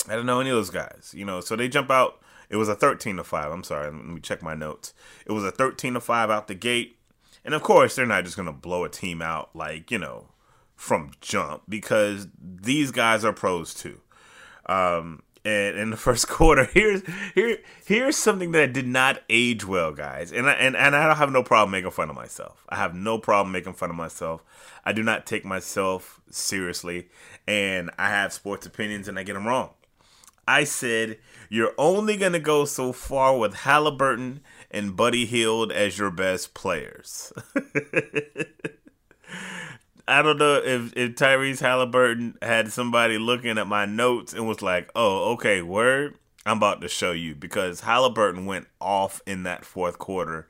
i 0.09 0.15
don't 0.15 0.27
know 0.27 0.39
any 0.39 0.49
of 0.49 0.55
those 0.55 0.71
guys 0.71 1.13
you 1.13 1.25
know 1.25 1.41
so 1.41 1.57
they 1.57 1.69
jump 1.69 1.91
out. 1.91 2.21
It 2.51 2.57
was 2.57 2.69
a 2.69 2.75
13 2.75 3.17
to 3.17 3.25
5 3.25 3.53
i'm 3.53 3.65
sorry 3.65 3.91
let 3.91 4.05
me 4.05 4.21
check 4.21 4.43
my 4.43 4.55
notes. 4.55 4.95
It 5.27 5.33
was 5.33 5.45
a 5.45 5.51
13 5.51 5.95
to 5.95 6.01
5 6.01 6.31
out 6.31 6.47
the 6.49 6.55
gate 6.55 6.98
and 7.45 7.55
of 7.55 7.63
course, 7.63 7.97
they're 7.97 8.07
not 8.07 8.25
just 8.25 8.37
going 8.37 8.47
to 8.47 8.53
blow 8.53 8.85
a 8.85 8.89
team 8.89 9.23
out 9.23 9.55
like, 9.55 9.91
you 9.91 9.99
know, 9.99 10.27
from 10.77 11.11
jump 11.21 11.63
because 11.69 12.29
these 12.41 12.91
guys 12.91 13.25
are 13.25 13.33
pros 13.33 13.75
too. 13.75 14.01
Um, 14.67 15.23
and 15.45 15.77
in 15.77 15.91
the 15.91 15.97
first 16.09 16.29
quarter, 16.29 16.65
here's 16.73 17.03
here 17.35 17.59
here's 17.85 18.17
something 18.17 18.53
that 18.53 18.73
did 18.73 18.87
not 18.87 19.23
age 19.29 19.65
well, 19.67 19.93
guys. 19.93 20.33
And 20.33 20.49
I, 20.49 20.53
and 20.53 20.77
and 20.77 20.95
I 20.95 21.07
don't 21.07 21.17
have 21.17 21.33
no 21.33 21.43
problem 21.43 21.73
making 21.73 21.91
fun 21.91 22.11
of 22.11 22.17
myself. 22.17 22.65
I 22.69 22.77
have 22.77 22.95
no 22.95 23.19
problem 23.19 23.53
making 23.53 23.75
fun 23.75 23.91
of 23.91 23.97
myself. 23.97 24.45
I 24.85 24.93
do 24.93 25.03
not 25.03 25.27
take 25.27 25.45
myself 25.45 26.21
seriously, 26.31 27.09
and 27.47 27.91
I 27.99 28.09
have 28.09 28.33
sports 28.33 28.67
opinions, 28.67 29.09
and 29.09 29.19
I 29.19 29.23
get 29.23 29.35
them 29.35 29.47
wrong. 29.47 29.71
I 30.47 30.65
said 30.65 31.19
you're 31.51 31.75
only 31.77 32.17
gonna 32.17 32.39
go 32.39 32.65
so 32.65 32.93
far 32.93 33.37
with 33.37 33.55
Halliburton 33.55 34.41
and 34.71 34.97
Buddy 34.97 35.27
Hield 35.27 35.73
as 35.73 35.99
your 35.99 36.11
best 36.11 36.55
players. 36.55 37.33
I 40.09 40.23
don't 40.23 40.39
know 40.39 40.57
if, 40.65 40.97
if 40.97 41.17
Tyrese 41.17 41.61
Halliburton 41.61 42.39
had 42.41 42.73
somebody 42.73 43.19
looking 43.19 43.59
at 43.59 43.67
my 43.67 43.85
notes 43.85 44.33
and 44.33 44.49
was 44.49 44.63
like, 44.63 44.91
oh, 44.95 45.33
okay, 45.33 45.61
word, 45.61 46.15
I'm 46.47 46.57
about 46.57 46.81
to 46.81 46.89
show 46.89 47.13
you 47.13 47.35
because 47.35 47.83
Halliburton 47.83 48.47
went 48.47 48.69
off 48.81 49.21
in 49.27 49.43
that 49.43 49.67
fourth 49.67 49.99
quarter. 49.99 50.49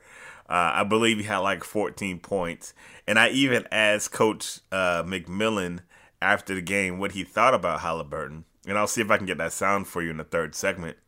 Uh, 0.48 0.70
I 0.74 0.84
believe 0.84 1.18
he 1.18 1.24
had 1.24 1.38
like 1.38 1.64
14 1.64 2.20
points. 2.20 2.72
And 3.06 3.18
I 3.18 3.30
even 3.30 3.66
asked 3.72 4.12
Coach 4.12 4.60
uh, 4.70 5.02
McMillan 5.02 5.80
after 6.22 6.54
the 6.54 6.62
game 6.62 6.98
what 6.98 7.12
he 7.12 7.24
thought 7.24 7.54
about 7.54 7.80
Halliburton. 7.80 8.44
And 8.66 8.78
I'll 8.78 8.86
see 8.86 9.00
if 9.00 9.10
I 9.10 9.16
can 9.16 9.26
get 9.26 9.38
that 9.38 9.52
sound 9.52 9.88
for 9.88 10.02
you 10.02 10.10
in 10.10 10.18
the 10.18 10.24
third 10.24 10.54
segment. 10.54 10.98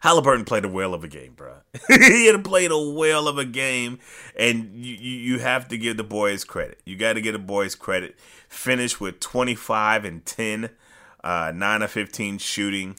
Halliburton 0.00 0.44
played 0.44 0.64
a 0.64 0.68
whale 0.68 0.94
of 0.94 1.04
a 1.04 1.08
game, 1.08 1.32
bro. 1.34 1.54
he 1.88 2.26
had 2.26 2.44
played 2.44 2.70
a 2.70 2.78
whale 2.78 3.28
of 3.28 3.38
a 3.38 3.44
game, 3.44 3.98
and 4.38 4.74
you, 4.74 4.94
you 4.94 5.38
have 5.38 5.68
to 5.68 5.78
give 5.78 5.96
the 5.96 6.04
boys 6.04 6.44
credit. 6.44 6.80
You 6.84 6.96
got 6.96 7.14
to 7.14 7.20
give 7.20 7.32
the 7.32 7.38
boys 7.38 7.74
credit. 7.74 8.16
Finished 8.48 9.00
with 9.00 9.20
25 9.20 10.04
and 10.04 10.24
10, 10.24 10.70
uh, 11.24 11.52
9 11.54 11.82
of 11.82 11.90
15 11.90 12.38
shooting, 12.38 12.96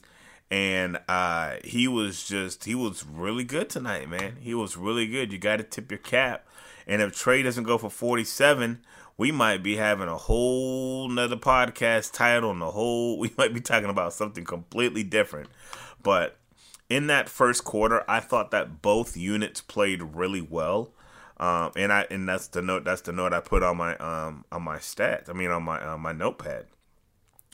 and 0.52 1.00
uh, 1.08 1.56
he 1.64 1.88
was 1.88 2.28
just, 2.28 2.66
he 2.66 2.76
was 2.76 3.06
really 3.06 3.44
good 3.44 3.70
tonight, 3.70 4.10
man. 4.10 4.38
He 4.40 4.54
was 4.54 4.76
really 4.76 5.08
good. 5.08 5.32
You 5.32 5.38
got 5.38 5.58
to 5.58 5.64
tip 5.64 5.92
your 5.92 6.00
cap. 6.00 6.46
And 6.88 7.04
if 7.04 7.14
Trae 7.14 7.44
doesn't 7.44 7.66
go 7.66 7.78
for 7.78 7.90
47, 7.90 8.80
we 9.16 9.32
might 9.32 9.62
be 9.62 9.76
having 9.76 10.08
a 10.08 10.18
whole 10.18 11.08
nother 11.10 11.36
podcast 11.36 12.14
title 12.14 12.50
and 12.52 12.62
the 12.62 12.72
whole, 12.72 13.20
we 13.20 13.32
might 13.38 13.54
be 13.54 13.62
talking 13.62 13.90
about 13.90 14.14
something 14.14 14.44
completely 14.44 15.04
different. 15.04 15.50
But 16.02 16.39
in 16.90 17.08
that 17.08 17.30
first 17.30 17.64
quarter, 17.64 18.04
I 18.10 18.20
thought 18.20 18.52
that 18.52 18.82
both 18.82 19.16
units 19.16 19.62
played 19.62 20.02
really 20.02 20.42
well. 20.42 20.92
Um, 21.38 21.72
and 21.78 21.94
I 21.94 22.06
and 22.12 22.28
that's 22.28 22.48
the 22.48 22.62
note 22.62 22.84
that's 22.84 23.02
the 23.02 23.14
note 23.14 23.32
I 23.32 23.40
put 23.40 23.64
on 23.64 23.78
my 23.78 23.96
um 23.98 24.44
on 24.52 24.64
my 24.64 24.78
stats. 24.78 25.30
I 25.30 25.34
mean 25.34 25.52
on 25.52 25.64
my 25.64 25.80
on 25.82 26.02
my 26.02 26.12
notepad. 26.12 26.66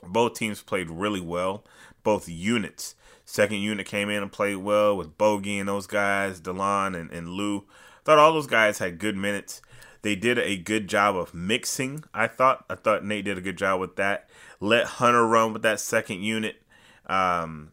Both 0.03 0.35
teams 0.35 0.61
played 0.61 0.89
really 0.89 1.21
well. 1.21 1.63
Both 2.03 2.27
units. 2.27 2.95
Second 3.25 3.57
unit 3.57 3.85
came 3.85 4.09
in 4.09 4.23
and 4.23 4.31
played 4.31 4.57
well 4.57 4.95
with 4.95 5.17
Bogey 5.17 5.57
and 5.57 5.67
those 5.67 5.87
guys, 5.87 6.39
Delon 6.39 6.95
and, 6.95 7.11
and 7.11 7.29
Lou. 7.29 7.65
Thought 8.03 8.19
all 8.19 8.33
those 8.33 8.47
guys 8.47 8.77
had 8.77 8.99
good 8.99 9.17
minutes. 9.17 9.61
They 10.03 10.15
did 10.15 10.37
a 10.37 10.57
good 10.57 10.87
job 10.87 11.15
of 11.15 11.33
mixing. 11.33 12.03
I 12.13 12.27
thought. 12.27 12.65
I 12.69 12.75
thought 12.75 13.03
Nate 13.03 13.25
did 13.25 13.37
a 13.37 13.41
good 13.41 13.57
job 13.57 13.79
with 13.79 13.95
that. 13.95 14.29
Let 14.59 14.85
Hunter 14.85 15.25
run 15.27 15.53
with 15.53 15.63
that 15.63 15.79
second 15.79 16.21
unit. 16.21 16.61
Um, 17.07 17.71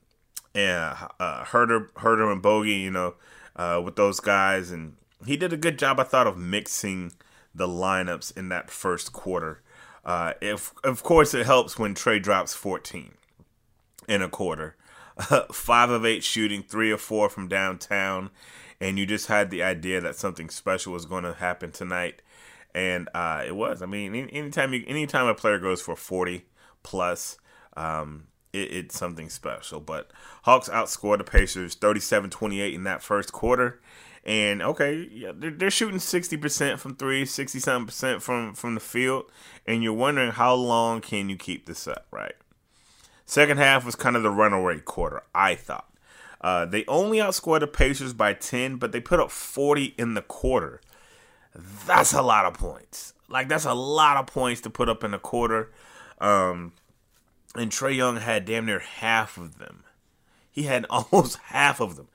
and 0.55 0.97
uh, 1.19 1.45
Huerter, 1.45 1.91
Huerter 1.93 2.31
and 2.31 2.43
Bogey, 2.43 2.75
you 2.75 2.91
know, 2.91 3.15
uh, 3.57 3.81
with 3.85 3.97
those 3.97 4.21
guys, 4.21 4.71
and 4.71 4.97
he 5.27 5.37
did 5.37 5.53
a 5.53 5.57
good 5.57 5.79
job, 5.79 6.01
I 6.01 6.05
thought, 6.05 6.27
of 6.27 6.37
mixing 6.37 7.13
the 7.55 7.67
lineups 7.67 8.37
in 8.37 8.49
that 8.49 8.71
first 8.71 9.13
quarter. 9.13 9.63
Uh, 10.05 10.33
if 10.41 10.73
of 10.83 11.03
course 11.03 11.33
it 11.33 11.47
helps 11.47 11.79
when 11.79 11.95
Trae 11.95 12.21
drops 12.21 12.55
14 12.55 13.13
in 14.09 14.23
a 14.23 14.29
quarter, 14.29 14.77
five 15.53 15.91
of 15.91 16.05
eight 16.05 16.25
shooting, 16.25 16.63
three 16.63 16.91
or 16.91 16.99
four 16.99 17.29
from 17.29 17.47
downtown, 17.47 18.31
and 18.81 18.99
you 18.99 19.07
just 19.07 19.29
had 19.29 19.51
the 19.51 19.63
idea 19.63 20.01
that 20.01 20.17
something 20.17 20.51
special 20.51 20.93
was 20.93 21.07
going 21.07 21.25
to 21.25 21.35
happen 21.35 21.71
tonight, 21.71 22.21
and 22.75 23.09
uh, 23.15 23.45
it 23.47 23.55
was. 23.55 23.81
I 23.81 23.87
mean, 23.87 24.15
anytime 24.15 24.75
you, 24.75 24.83
anytime 24.89 25.27
a 25.27 25.35
player 25.35 25.59
goes 25.59 25.81
for 25.81 25.95
40 25.95 26.47
plus, 26.83 27.39
um, 27.77 28.27
it, 28.53 28.73
it's 28.73 28.99
something 28.99 29.29
special. 29.29 29.81
But 29.81 30.11
Hawks 30.43 30.69
outscored 30.69 31.19
the 31.19 31.25
Pacers 31.25 31.77
37-28 31.77 32.75
in 32.75 32.85
that 32.85 33.03
first 33.03 33.33
quarter. 33.33 33.81
And 34.25 34.63
okay, 34.63 35.09
yeah, 35.13 35.33
they're, 35.35 35.51
they're 35.51 35.71
shooting 35.71 35.99
60% 35.99 36.79
from 36.79 36.95
three, 36.95 37.25
60 37.25 37.59
something 37.59 37.87
percent 37.87 38.23
from, 38.23 38.55
from 38.55 38.75
the 38.75 38.81
field. 38.81 39.25
And 39.67 39.83
you're 39.83 39.93
wondering 39.93 40.33
how 40.33 40.55
long 40.55 41.01
can 41.01 41.29
you 41.29 41.37
keep 41.37 41.67
this 41.67 41.89
up, 41.89 42.07
right? 42.11 42.35
Second 43.27 43.59
half 43.59 43.85
was 43.85 43.97
kind 43.97 44.17
of 44.17 44.23
the 44.23 44.31
runaway 44.31 44.79
quarter, 44.81 45.23
I 45.35 45.55
thought. 45.55 45.89
Uh, 46.41 46.67
they 46.67 46.85
only 46.87 47.19
outscored 47.19 47.61
the 47.61 47.67
Pacers 47.67 48.13
by 48.13 48.35
10, 48.35 48.77
but 48.77 48.93
they 48.93 49.01
put 49.01 49.21
up 49.21 49.31
40 49.31 49.95
in 49.97 50.15
the 50.15 50.23
quarter. 50.23 50.81
That's 51.87 52.13
a 52.13 52.23
lot 52.23 52.47
of 52.47 52.55
points. 52.55 53.15
Like, 53.29 53.49
that's 53.49 53.65
a 53.65 53.75
lot 53.75 54.17
of 54.17 54.27
points 54.27 54.61
to 54.63 54.71
put 54.71 54.89
up 54.89 55.05
in 55.05 55.15
a 55.15 55.19
quarter. 55.19 55.71
Um, 56.21 56.73
and 57.55 57.71
Trae 57.71 57.95
Young 57.95 58.17
had 58.17 58.45
damn 58.45 58.67
near 58.67 58.81
half 58.81 59.37
of 59.37 59.59
them. 59.59 59.85
He 60.51 60.65
had 60.65 60.87
almost 60.91 61.39
half 61.45 61.81
of 61.81 61.97
them. 61.97 62.09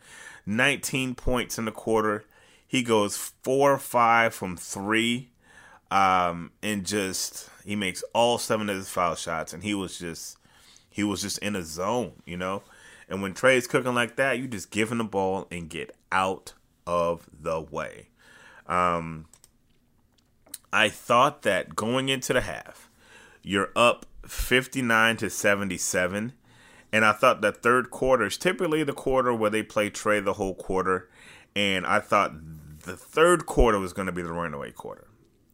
19 0.45 1.15
points 1.15 1.57
in 1.57 1.65
the 1.65 1.71
quarter. 1.71 2.25
He 2.67 2.83
goes 2.83 3.17
4 3.17 3.73
or 3.73 3.77
5 3.77 4.33
from 4.33 4.57
3. 4.57 5.29
Um, 5.89 6.51
and 6.61 6.85
just, 6.85 7.49
he 7.63 7.75
makes 7.75 8.03
all 8.13 8.37
seven 8.37 8.69
of 8.69 8.75
his 8.75 8.89
foul 8.89 9.15
shots. 9.15 9.53
And 9.53 9.63
he 9.63 9.73
was 9.73 9.97
just, 9.97 10.37
he 10.89 11.03
was 11.03 11.21
just 11.21 11.37
in 11.39 11.55
a 11.55 11.63
zone, 11.63 12.13
you 12.25 12.37
know? 12.37 12.63
And 13.09 13.21
when 13.21 13.33
Trae's 13.33 13.67
cooking 13.67 13.95
like 13.95 14.17
that, 14.17 14.37
you 14.37 14.47
just 14.47 14.69
give 14.69 14.91
him 14.91 14.97
the 14.97 15.05
ball 15.05 15.47
and 15.49 15.69
get 15.69 15.95
out 16.11 16.53
of 16.85 17.29
the 17.39 17.61
way. 17.61 18.07
Um, 18.67 19.27
I 20.73 20.89
thought 20.89 21.43
that 21.43 21.75
going 21.75 22.09
into 22.09 22.33
the 22.33 22.41
half, 22.41 22.86
you're 23.47 23.69
up 23.75 24.05
59 24.25 25.17
to 25.17 25.29
77. 25.29 26.33
And 26.91 27.05
I 27.05 27.11
thought 27.13 27.41
that 27.41 27.63
third 27.63 27.89
quarter 27.89 28.25
is 28.25 28.37
typically 28.37 28.83
the 28.83 28.93
quarter 28.93 29.33
where 29.33 29.49
they 29.49 29.63
play 29.63 29.89
Trae 29.89 30.23
the 30.23 30.33
whole 30.33 30.53
quarter. 30.53 31.09
And 31.55 31.85
I 31.85 31.99
thought 31.99 32.33
the 32.83 32.97
third 32.97 33.45
quarter 33.45 33.79
was 33.79 33.93
going 33.93 34.05
to 34.05 34.11
be 34.11 34.21
the 34.21 34.31
runaway 34.31 34.71
quarter. 34.71 35.07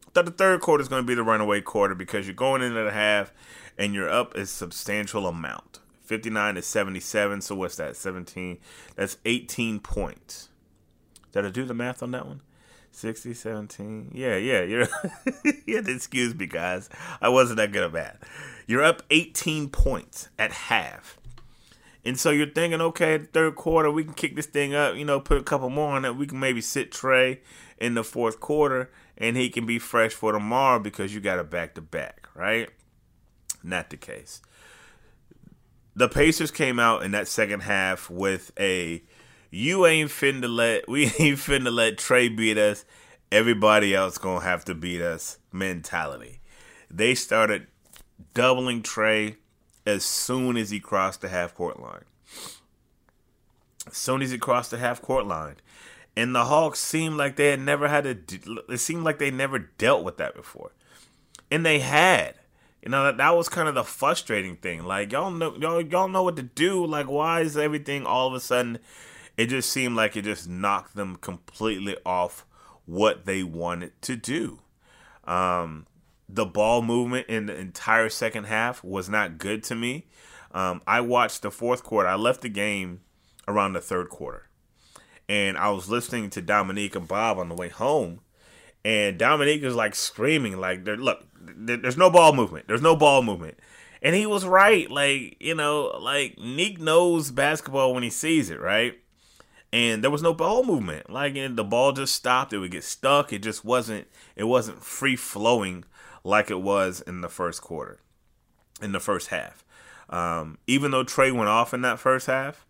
I 0.06 0.10
thought 0.10 0.26
the 0.26 0.32
third 0.32 0.60
quarter 0.60 0.82
is 0.82 0.88
going 0.88 1.02
to 1.02 1.06
be 1.06 1.14
the 1.14 1.22
runaway 1.22 1.60
quarter 1.60 1.94
because 1.94 2.26
you're 2.26 2.34
going 2.34 2.62
into 2.62 2.82
the 2.82 2.92
half 2.92 3.32
and 3.78 3.94
you're 3.94 4.10
up 4.10 4.34
a 4.34 4.46
substantial 4.46 5.26
amount. 5.26 5.80
59 6.02 6.56
to 6.56 6.62
77. 6.62 7.40
So 7.40 7.54
what's 7.54 7.76
that? 7.76 7.96
17. 7.96 8.58
That's 8.96 9.16
18 9.24 9.80
points. 9.80 10.48
Did 11.32 11.46
I 11.46 11.50
do 11.50 11.64
the 11.64 11.74
math 11.74 12.02
on 12.02 12.10
that 12.12 12.26
one? 12.26 12.42
60, 12.94 13.34
17. 13.34 14.12
Yeah, 14.14 14.36
yeah. 14.36 14.62
You're 14.62 14.88
you 15.66 15.76
have 15.76 15.86
to 15.86 15.94
excuse 15.94 16.34
me, 16.34 16.46
guys. 16.46 16.88
I 17.20 17.28
wasn't 17.28 17.58
that 17.58 17.72
good 17.72 17.84
at 17.84 17.92
math. 17.92 18.18
You're 18.66 18.82
up 18.82 19.02
18 19.10 19.68
points 19.68 20.28
at 20.38 20.52
half. 20.52 21.18
And 22.04 22.18
so 22.18 22.30
you're 22.30 22.50
thinking, 22.50 22.80
okay, 22.80 23.18
third 23.18 23.54
quarter, 23.54 23.90
we 23.90 24.04
can 24.04 24.12
kick 24.12 24.36
this 24.36 24.46
thing 24.46 24.74
up, 24.74 24.94
you 24.94 25.06
know, 25.06 25.20
put 25.20 25.38
a 25.38 25.42
couple 25.42 25.70
more 25.70 25.96
on 25.96 26.04
it. 26.04 26.16
We 26.16 26.26
can 26.26 26.38
maybe 26.38 26.60
sit 26.60 26.90
Trae 26.90 27.38
in 27.78 27.94
the 27.94 28.04
fourth 28.04 28.40
quarter 28.40 28.90
and 29.16 29.36
he 29.36 29.48
can 29.48 29.64
be 29.64 29.78
fresh 29.78 30.12
for 30.12 30.32
tomorrow 30.32 30.78
because 30.78 31.14
you 31.14 31.20
got 31.20 31.38
a 31.38 31.44
back 31.44 31.74
to 31.74 31.80
back, 31.80 32.28
right? 32.34 32.68
Not 33.62 33.88
the 33.88 33.96
case 33.96 34.42
the 35.96 36.08
Pacers 36.08 36.50
came 36.50 36.78
out 36.78 37.02
in 37.02 37.12
that 37.12 37.28
second 37.28 37.60
half 37.60 38.10
with 38.10 38.52
a 38.58 39.02
you 39.54 39.86
ain't 39.86 40.10
finna 40.10 40.52
let 40.52 40.88
we 40.88 41.04
ain't 41.18 41.38
finna 41.38 41.72
let 41.72 41.96
Trae 41.96 42.34
beat 42.34 42.58
us. 42.58 42.84
Everybody 43.30 43.94
else 43.94 44.18
gonna 44.18 44.44
have 44.44 44.64
to 44.66 44.74
beat 44.74 45.00
us 45.00 45.38
mentality. 45.52 46.40
They 46.90 47.14
started 47.14 47.68
doubling 48.34 48.82
Trae 48.82 49.36
as 49.86 50.04
soon 50.04 50.56
as 50.56 50.70
he 50.70 50.80
crossed 50.80 51.20
the 51.20 51.28
half 51.28 51.54
court 51.54 51.80
line. 51.80 52.04
As 53.86 53.96
soon 53.96 54.22
as 54.22 54.30
he 54.30 54.38
crossed 54.38 54.70
the 54.70 54.78
half 54.78 55.00
court 55.00 55.26
line. 55.26 55.56
And 56.16 56.34
the 56.34 56.44
Hawks 56.44 56.78
seemed 56.78 57.16
like 57.16 57.36
they 57.36 57.48
had 57.48 57.60
never 57.60 57.88
had 57.88 58.28
to 58.28 58.62
it 58.68 58.78
seemed 58.78 59.04
like 59.04 59.18
they 59.18 59.30
never 59.30 59.58
dealt 59.58 60.04
with 60.04 60.16
that 60.18 60.34
before. 60.34 60.72
And 61.50 61.64
they 61.64 61.80
had. 61.80 62.34
You 62.82 62.90
know 62.90 63.04
that 63.04 63.16
that 63.16 63.36
was 63.36 63.48
kind 63.48 63.68
of 63.68 63.74
the 63.74 63.84
frustrating 63.84 64.56
thing. 64.56 64.84
Like 64.84 65.12
y'all 65.12 65.30
know 65.30 65.56
y'all 65.56 65.80
y'all 65.80 66.08
know 66.08 66.22
what 66.22 66.36
to 66.36 66.42
do. 66.42 66.84
Like 66.84 67.08
why 67.08 67.40
is 67.40 67.56
everything 67.56 68.04
all 68.04 68.28
of 68.28 68.34
a 68.34 68.40
sudden? 68.40 68.78
It 69.36 69.46
just 69.46 69.70
seemed 69.70 69.96
like 69.96 70.16
it 70.16 70.22
just 70.22 70.48
knocked 70.48 70.94
them 70.94 71.16
completely 71.16 71.96
off 72.06 72.46
what 72.86 73.24
they 73.24 73.42
wanted 73.42 74.00
to 74.02 74.16
do. 74.16 74.60
Um, 75.24 75.86
the 76.28 76.44
ball 76.46 76.82
movement 76.82 77.26
in 77.28 77.46
the 77.46 77.56
entire 77.56 78.08
second 78.08 78.44
half 78.44 78.82
was 78.84 79.08
not 79.08 79.38
good 79.38 79.62
to 79.64 79.74
me. 79.74 80.06
Um, 80.52 80.82
I 80.86 81.00
watched 81.00 81.42
the 81.42 81.50
fourth 81.50 81.82
quarter. 81.82 82.08
I 82.08 82.14
left 82.14 82.42
the 82.42 82.48
game 82.48 83.00
around 83.48 83.72
the 83.72 83.80
third 83.80 84.08
quarter, 84.08 84.48
and 85.28 85.58
I 85.58 85.70
was 85.70 85.90
listening 85.90 86.30
to 86.30 86.42
Dominique 86.42 86.94
and 86.94 87.08
Bob 87.08 87.38
on 87.38 87.48
the 87.48 87.54
way 87.54 87.68
home, 87.68 88.20
and 88.84 89.18
Dominique 89.18 89.62
was 89.62 89.74
like 89.74 89.94
screaming, 89.94 90.58
like, 90.58 90.86
"Look, 90.86 91.26
there's 91.40 91.96
no 91.96 92.08
ball 92.08 92.32
movement. 92.32 92.68
There's 92.68 92.82
no 92.82 92.94
ball 92.94 93.22
movement." 93.22 93.58
And 94.00 94.14
he 94.14 94.26
was 94.26 94.44
right. 94.44 94.88
Like, 94.90 95.38
you 95.40 95.54
know, 95.54 95.98
like 95.98 96.38
Nick 96.38 96.78
knows 96.78 97.30
basketball 97.30 97.94
when 97.94 98.02
he 98.02 98.10
sees 98.10 98.50
it, 98.50 98.60
right? 98.60 98.98
And 99.74 100.04
there 100.04 100.10
was 100.10 100.22
no 100.22 100.32
ball 100.32 100.62
movement. 100.62 101.10
Like, 101.10 101.34
the 101.34 101.64
ball 101.64 101.90
just 101.90 102.14
stopped. 102.14 102.52
It 102.52 102.58
would 102.58 102.70
get 102.70 102.84
stuck. 102.84 103.32
It 103.32 103.42
just 103.42 103.64
wasn't. 103.64 104.06
It 104.36 104.44
wasn't 104.44 104.84
free 104.84 105.16
flowing 105.16 105.84
like 106.22 106.48
it 106.48 106.60
was 106.60 107.00
in 107.00 107.22
the 107.22 107.28
first 107.28 107.60
quarter, 107.60 107.98
in 108.80 108.92
the 108.92 109.00
first 109.00 109.30
half. 109.30 109.64
Um, 110.08 110.58
even 110.68 110.92
though 110.92 111.02
Trae 111.02 111.34
went 111.34 111.48
off 111.48 111.74
in 111.74 111.80
that 111.80 111.98
first 111.98 112.28
half, 112.28 112.64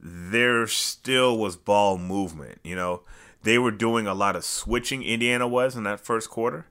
there 0.00 0.66
still 0.66 1.36
was 1.36 1.58
ball 1.58 1.98
movement. 1.98 2.58
You 2.64 2.74
know, 2.74 3.02
they 3.42 3.58
were 3.58 3.70
doing 3.70 4.06
a 4.06 4.14
lot 4.14 4.34
of 4.34 4.42
switching, 4.42 5.02
Indiana 5.02 5.46
was 5.46 5.76
in 5.76 5.82
that 5.82 6.00
first 6.00 6.30
quarter, 6.30 6.68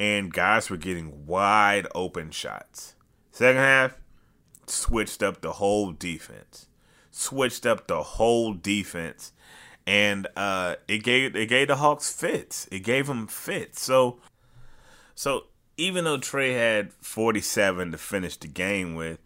and 0.00 0.32
guys 0.32 0.70
were 0.70 0.78
getting 0.78 1.26
wide 1.26 1.86
open 1.94 2.30
shots. 2.30 2.94
Second 3.32 3.60
half, 3.60 3.98
switched 4.66 5.22
up 5.22 5.42
the 5.42 5.52
whole 5.52 5.92
defense. 5.92 6.68
Switched 7.18 7.64
up 7.64 7.86
the 7.86 8.02
whole 8.02 8.52
defense. 8.52 9.32
And 9.86 10.26
uh, 10.36 10.76
it 10.86 10.98
gave 10.98 11.34
it 11.34 11.48
gave 11.48 11.68
the 11.68 11.76
Hawks 11.76 12.12
fits. 12.12 12.68
It 12.70 12.80
gave 12.80 13.06
them 13.06 13.26
fits. 13.26 13.80
So 13.80 14.18
so 15.14 15.44
even 15.78 16.04
though 16.04 16.18
Trae 16.18 16.54
had 16.54 16.92
47 16.92 17.92
to 17.92 17.98
finish 17.98 18.36
the 18.36 18.48
game 18.48 18.94
with, 18.94 19.18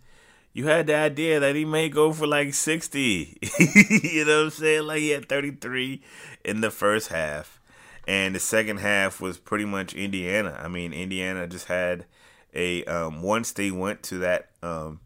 you 0.53 0.67
had 0.67 0.87
the 0.87 0.95
idea 0.95 1.41
that 1.41 1.57
he 1.57 1.65
may 1.65 1.89
go 1.89 2.13
for 2.13 2.27
like 2.27 2.55
60. 2.55 3.39
you 4.03 4.25
know 4.25 4.39
what 4.39 4.45
I'm 4.45 4.51
saying? 4.51 4.87
Like 4.87 4.99
he 4.99 5.11
had 5.11 5.29
33 5.29 6.01
in 6.45 6.61
the 6.61 6.71
first 6.71 7.09
half. 7.09 7.61
And 8.07 8.35
the 8.35 8.41
second 8.41 8.79
half 8.79 9.21
was 9.21 9.37
pretty 9.39 9.65
much 9.65 9.95
Indiana. 9.95 10.61
I 10.63 10.69
mean, 10.69 10.93
Indiana 10.93 11.47
just 11.47 11.67
had 11.67 12.07
a 12.55 12.85
um, 12.85 13.23
once 13.23 13.53
they 13.53 13.71
went 13.71 14.03
to 14.05 14.19
that 14.19 14.51
um, 14.63 15.01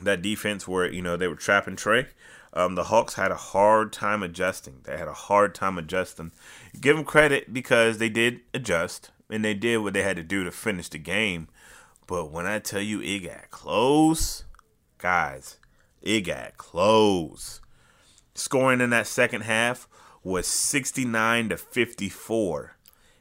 that 0.00 0.22
defense 0.22 0.66
where 0.66 0.90
you 0.90 1.02
know 1.02 1.16
they 1.16 1.28
were 1.28 1.36
trapping 1.36 1.76
Trae. 1.76 2.06
Um, 2.52 2.74
the 2.74 2.84
Hawks 2.84 3.14
had 3.14 3.30
a 3.30 3.36
hard 3.36 3.92
time 3.92 4.22
adjusting. 4.22 4.80
They 4.84 4.96
had 4.96 5.08
a 5.08 5.12
hard 5.12 5.54
time 5.54 5.76
adjusting. 5.76 6.32
Give 6.80 6.96
them 6.96 7.04
credit 7.04 7.52
because 7.52 7.98
they 7.98 8.08
did 8.08 8.40
adjust 8.54 9.10
and 9.28 9.44
they 9.44 9.54
did 9.54 9.78
what 9.78 9.92
they 9.92 10.02
had 10.02 10.16
to 10.16 10.22
do 10.22 10.44
to 10.44 10.50
finish 10.50 10.88
the 10.88 10.98
game. 10.98 11.48
But 12.06 12.30
when 12.30 12.46
I 12.46 12.58
tell 12.58 12.80
you 12.80 13.00
it 13.02 13.20
got 13.20 13.50
close, 13.50 14.44
guys, 14.98 15.58
it 16.00 16.22
got 16.22 16.56
close. 16.56 17.60
Scoring 18.34 18.80
in 18.80 18.90
that 18.90 19.06
second 19.06 19.42
half 19.42 19.88
was 20.22 20.46
69 20.46 21.50
to 21.50 21.56
54 21.56 22.76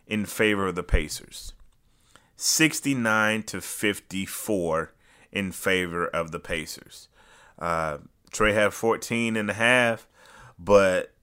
in 0.08 0.26
favor 0.26 0.68
of 0.68 0.76
the 0.76 0.84
Pacers. 0.84 1.54
69 2.38 3.44
to 3.44 3.62
54 3.62 4.94
in 5.36 5.52
favor 5.52 6.08
of 6.08 6.32
the 6.32 6.40
Pacers. 6.40 7.10
Uh, 7.60 8.00
Trae 8.32 8.54
had 8.54 8.74
14 8.74 9.36
and 9.36 9.52
a 9.52 9.54
half, 9.54 10.08
but 10.58 11.14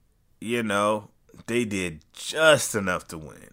you 0.41 0.63
know, 0.63 1.09
they 1.47 1.65
did 1.65 2.05
just 2.13 2.77
enough 2.77 3.09
to 3.09 3.19
win 3.19 3.53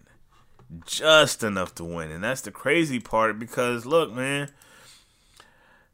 just 0.84 1.42
enough 1.42 1.74
to 1.76 1.84
win. 1.84 2.10
And 2.10 2.22
that's 2.22 2.42
the 2.42 2.50
crazy 2.50 3.00
part 3.00 3.38
because 3.38 3.86
look, 3.86 4.12
man, 4.12 4.50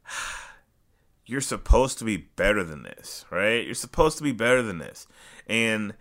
you're 1.25 1.41
supposed 1.41 1.97
to 1.99 2.05
be 2.05 2.17
better 2.17 2.63
than 2.63 2.83
this, 2.83 3.25
right? 3.29 3.65
You're 3.65 3.75
supposed 3.75 4.17
to 4.17 4.23
be 4.23 4.31
better 4.31 4.61
than 4.61 4.77
this. 4.79 5.07
And 5.47 5.93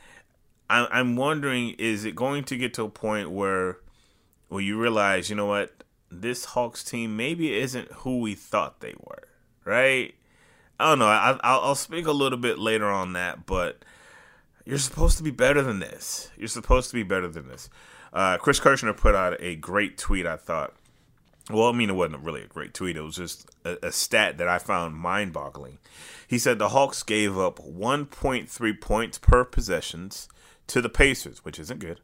I'm 0.69 1.15
wondering, 1.15 1.77
is 1.79 2.05
it 2.05 2.17
going 2.17 2.43
to 2.45 2.57
get 2.57 2.75
to 2.75 2.83
a 2.85 2.89
point 2.89 3.31
where, 3.31 3.79
where 4.49 4.61
you 4.61 4.81
realize, 4.81 5.31
you 5.31 5.37
know 5.37 5.47
what, 5.47 5.85
this 6.11 6.47
Hawks 6.47 6.85
team 6.85 7.17
maybe 7.17 7.55
isn't 7.55 7.91
who 7.93 8.21
we 8.21 8.35
thought 8.35 8.81
they 8.81 8.95
were, 8.99 9.29
right? 9.65 10.15
I 10.79 10.91
don't 10.91 10.99
know. 10.99 11.07
I, 11.07 11.39
I'll 11.43 11.75
speak 11.75 12.07
a 12.07 12.13
little 12.13 12.39
bit 12.39 12.59
later 12.59 12.87
on 12.87 13.15
that, 13.15 13.47
but 13.47 13.85
you're 14.65 14.79
supposed 14.79 15.17
to 15.17 15.23
be 15.23 15.31
better 15.31 15.63
than 15.63 15.79
this. 15.79 16.31
You're 16.37 16.49
supposed 16.49 16.91
to 16.91 16.95
be 16.95 17.03
better 17.03 17.29
than 17.29 17.49
this. 17.49 17.71
Uh, 18.13 18.37
Chris 18.39 18.61
Kirschner 18.61 18.93
put 18.93 19.15
out 19.15 19.41
a 19.41 19.57
great 19.57 19.97
tweet, 19.97 20.27
I 20.27 20.37
thought. 20.37 20.75
Well, 21.51 21.69
I 21.69 21.73
mean, 21.73 21.91
it 21.91 21.95
wasn't 21.95 22.25
really 22.25 22.43
a 22.43 22.49
great 22.49 22.75
tweet. 22.75 22.97
It 22.97 23.03
was 23.03 23.17
just 23.17 23.49
a, 23.65 23.87
a 23.87 23.93
stat 23.93 24.39
that 24.39 24.49
I 24.49 24.59
found 24.59 24.97
mind 24.97 25.33
boggling. 25.33 25.79
He 26.27 26.39
said 26.39 26.59
the 26.59 26.71
Hawks 26.71 27.03
gave 27.03 27.39
up 27.39 27.59
1.3 27.59 28.81
points 28.81 29.19
per 29.19 29.45
possessions 29.45 30.29
to 30.67 30.81
the 30.81 30.89
Pacers, 30.89 31.45
which 31.45 31.61
isn't 31.61 31.79
good, 31.79 32.01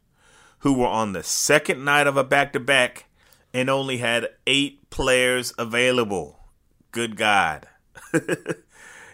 who 0.59 0.73
were 0.73 0.87
on 0.87 1.11
the 1.11 1.23
second 1.23 1.83
night 1.83 2.07
of 2.07 2.15
a 2.15 2.23
back 2.23 2.53
to 2.53 2.59
back 2.59 3.05
and 3.53 3.69
only 3.69 3.97
had 3.97 4.29
eight 4.47 4.89
players 4.89 5.53
available. 5.57 6.39
Good 6.91 7.15
God. 7.15 7.67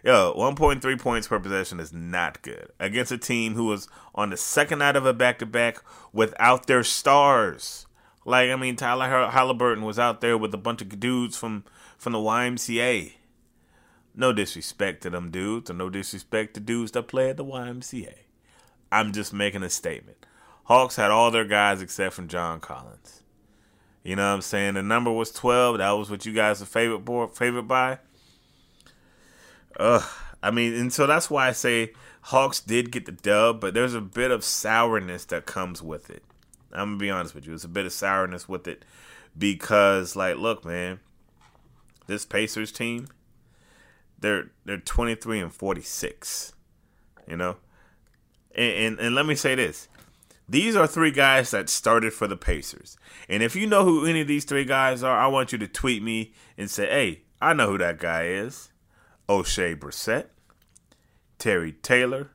Yo, 0.04 0.34
1.3 0.34 1.00
points 1.00 1.28
per 1.28 1.40
possession 1.40 1.80
is 1.80 1.92
not 1.92 2.42
good 2.42 2.70
against 2.80 3.12
a 3.12 3.18
team 3.18 3.56
who 3.56 3.66
was 3.66 3.90
on 4.16 4.30
the 4.30 4.38
second 4.38 4.80
night 4.80 4.96
of 4.96 5.06
a 5.06 5.14
back 5.14 5.40
to 5.40 5.46
back 5.46 5.84
without 6.14 6.68
their 6.68 6.84
stars. 6.84 7.86
Like, 8.26 8.50
I 8.50 8.56
mean, 8.56 8.78
Tyler 8.78 9.30
Halliburton 9.30 9.84
was 9.84 10.00
out 10.00 10.22
there 10.22 10.38
with 10.38 10.54
a 10.54 10.58
bunch 10.58 10.82
of 10.82 11.00
dudes 11.00 11.36
from, 11.36 11.66
from 11.98 12.14
the 12.14 12.20
YMCA. 12.20 13.14
No 14.16 14.32
disrespect 14.32 15.04
to 15.04 15.10
them 15.10 15.32
dudes, 15.32 15.70
or 15.70 15.74
no 15.74 15.90
disrespect 15.90 16.54
to 16.54 16.60
dudes 16.60 16.92
that 16.94 17.08
play 17.08 17.30
at 17.30 17.38
the 17.38 17.46
YMCA. 17.46 18.14
I'm 18.92 19.12
just 19.12 19.34
making 19.34 19.64
a 19.64 19.70
statement. 19.70 20.26
Hawks 20.66 20.96
had 20.96 21.12
all 21.12 21.32
their 21.32 21.46
guys 21.46 21.82
except 21.82 22.14
from 22.16 22.28
John 22.28 22.60
Collins. 22.60 23.24
You 24.04 24.16
know 24.16 24.28
what 24.30 24.36
I'm 24.36 24.42
saying? 24.42 24.76
The 24.76 24.84
number 24.84 25.12
was 25.12 25.32
12. 25.32 25.80
That 25.80 25.92
was 25.92 26.10
what 26.10 26.26
you 26.26 26.34
guys 26.34 26.62
are 26.62 26.66
favorite 26.66 27.00
board, 27.00 27.32
favorite 27.36 27.64
by. 27.64 28.00
Ugh. 29.78 30.04
I 30.42 30.52
mean, 30.52 30.74
and 30.74 30.92
so 30.94 31.06
that's 31.06 31.30
why 31.30 31.50
I 31.50 31.52
say 31.52 31.94
Hawks 32.22 32.62
did 32.62 32.92
get 32.92 33.06
the 33.06 33.12
dub, 33.12 33.60
but 33.60 33.74
there's 33.74 33.94
a 33.94 34.02
bit 34.02 34.32
of 34.32 34.44
sourness 34.44 35.26
that 35.26 35.46
comes 35.46 35.82
with 35.82 36.10
it. 36.10 36.24
I'm 36.72 36.90
gonna 36.90 36.98
be 36.98 37.10
honest 37.10 37.36
with 37.36 37.46
you. 37.46 37.54
It's 37.54 37.64
a 37.64 37.70
bit 37.70 37.86
of 37.86 37.92
sourness 37.92 38.48
with 38.48 38.68
it 38.68 38.86
because, 39.38 40.16
like, 40.16 40.38
look, 40.38 40.64
man, 40.64 41.00
this 42.08 42.26
Pacers 42.26 42.72
team, 42.72 43.08
they're 44.20 44.52
they're 44.66 44.78
23 44.78 45.40
and 45.40 45.54
46. 45.54 46.54
You 47.28 47.38
know, 47.38 47.58
and, 48.56 48.74
and, 48.74 49.00
and 49.00 49.16
let 49.16 49.26
me 49.26 49.36
say 49.36 49.56
this: 49.56 49.89
these 50.50 50.76
are 50.76 50.88
three 50.88 51.12
guys 51.12 51.52
that 51.52 51.70
started 51.70 52.12
for 52.12 52.28
the 52.28 52.36
Pacers. 52.36 52.98
And 53.30 53.44
if 53.44 53.56
you 53.56 53.68
know 53.68 53.84
who 53.86 54.06
any 54.06 54.22
of 54.22 54.28
these 54.28 54.46
three 54.46 54.66
guys 54.66 55.04
are, 55.04 55.18
I 55.18 55.28
want 55.28 55.52
you 55.52 55.60
to 55.60 55.68
tweet 55.68 56.02
me 56.02 56.34
and 56.58 56.70
say, 56.72 56.88
"Hey, 56.88 57.22
I 57.40 57.54
know 57.54 57.68
who 57.68 57.78
that 57.78 58.00
guy 58.00 58.26
is." 58.26 58.70
Oshae 59.30 59.78
Brissett, 59.78 60.26
Terry 61.38 61.72
Taylor, 61.72 62.32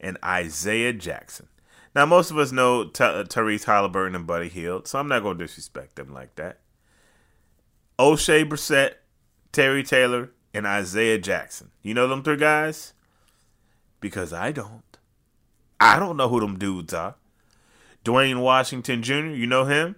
and 0.00 0.16
Isaiah 0.24 0.94
Jackson. 0.94 1.48
Now, 1.94 2.06
most 2.06 2.30
of 2.30 2.38
us 2.38 2.52
know 2.52 2.84
T- 2.84 3.02
Tyrese 3.02 3.64
Halliburton 3.64 4.14
and 4.14 4.26
Buddy 4.26 4.48
Hield, 4.48 4.88
so 4.88 4.98
I'm 4.98 5.08
not 5.08 5.22
going 5.22 5.36
to 5.36 5.44
disrespect 5.44 5.96
them 5.96 6.14
like 6.14 6.36
that. 6.36 6.60
Oshae 7.98 8.48
Brissett, 8.48 8.94
Terry 9.52 9.82
Taylor, 9.82 10.30
and 10.54 10.66
Isaiah 10.66 11.18
Jackson. 11.18 11.70
You 11.82 11.92
know 11.92 12.08
them 12.08 12.22
three 12.22 12.36
guys? 12.36 12.94
Because 14.00 14.32
I 14.32 14.52
don't. 14.52 14.84
I 15.80 15.98
don't 15.98 16.16
know 16.16 16.28
who 16.28 16.40
them 16.40 16.58
dudes 16.58 16.94
are. 16.94 17.16
Duane 18.08 18.40
Washington 18.40 19.02
Jr., 19.02 19.26
you 19.26 19.46
know 19.46 19.66
him? 19.66 19.96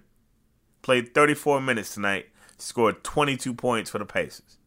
Played 0.81 1.13
34 1.15 1.61
minutes 1.61 1.93
tonight, 1.93 2.25
scored 2.57 3.05
22 3.05 3.53
points 3.53 3.89
for 3.89 3.99
the 3.99 4.05
Pacers. 4.05 4.57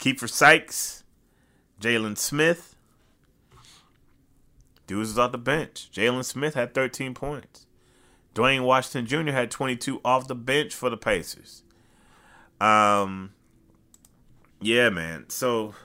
Keifer 0.00 0.28
Sykes, 0.28 1.04
Jalen 1.80 2.18
Smith. 2.18 2.74
Dudes 4.88 5.10
was 5.10 5.18
off 5.20 5.30
the 5.30 5.38
bench. 5.38 5.88
Jalen 5.94 6.24
Smith 6.24 6.54
had 6.54 6.74
13 6.74 7.14
points. 7.14 7.66
Duane 8.34 8.64
Washington 8.64 9.06
Jr. 9.06 9.30
had 9.30 9.52
22 9.52 10.00
off 10.04 10.26
the 10.26 10.34
bench 10.34 10.74
for 10.74 10.90
the 10.90 10.96
Pacers. 10.96 11.62
Um, 12.60 13.34
yeah, 14.60 14.90
man. 14.90 15.26
So 15.28 15.76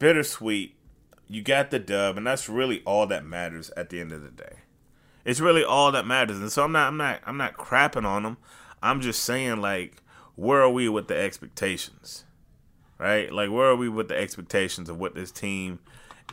bittersweet. 0.00 0.74
You 1.28 1.42
got 1.42 1.70
the 1.70 1.78
dub, 1.78 2.16
and 2.16 2.26
that's 2.26 2.48
really 2.48 2.82
all 2.84 3.06
that 3.06 3.24
matters 3.24 3.70
at 3.76 3.90
the 3.90 4.00
end 4.00 4.10
of 4.10 4.22
the 4.24 4.30
day. 4.30 4.61
It's 5.24 5.40
really 5.40 5.64
all 5.64 5.92
that 5.92 6.06
matters, 6.06 6.38
and 6.38 6.50
so 6.50 6.64
I'm 6.64 6.72
not, 6.72 6.88
I'm 6.88 6.96
not, 6.96 7.20
I'm 7.24 7.36
not 7.36 7.54
crapping 7.54 8.04
on 8.04 8.22
them. 8.24 8.36
I'm 8.82 9.00
just 9.00 9.22
saying, 9.22 9.60
like, 9.60 10.02
where 10.34 10.60
are 10.60 10.70
we 10.70 10.88
with 10.88 11.08
the 11.08 11.16
expectations? 11.16 12.24
right? 13.02 13.32
Like, 13.32 13.50
where 13.50 13.66
are 13.66 13.76
we 13.76 13.88
with 13.88 14.06
the 14.06 14.16
expectations 14.16 14.88
of 14.88 14.96
what 14.96 15.16
this 15.16 15.32
team 15.32 15.80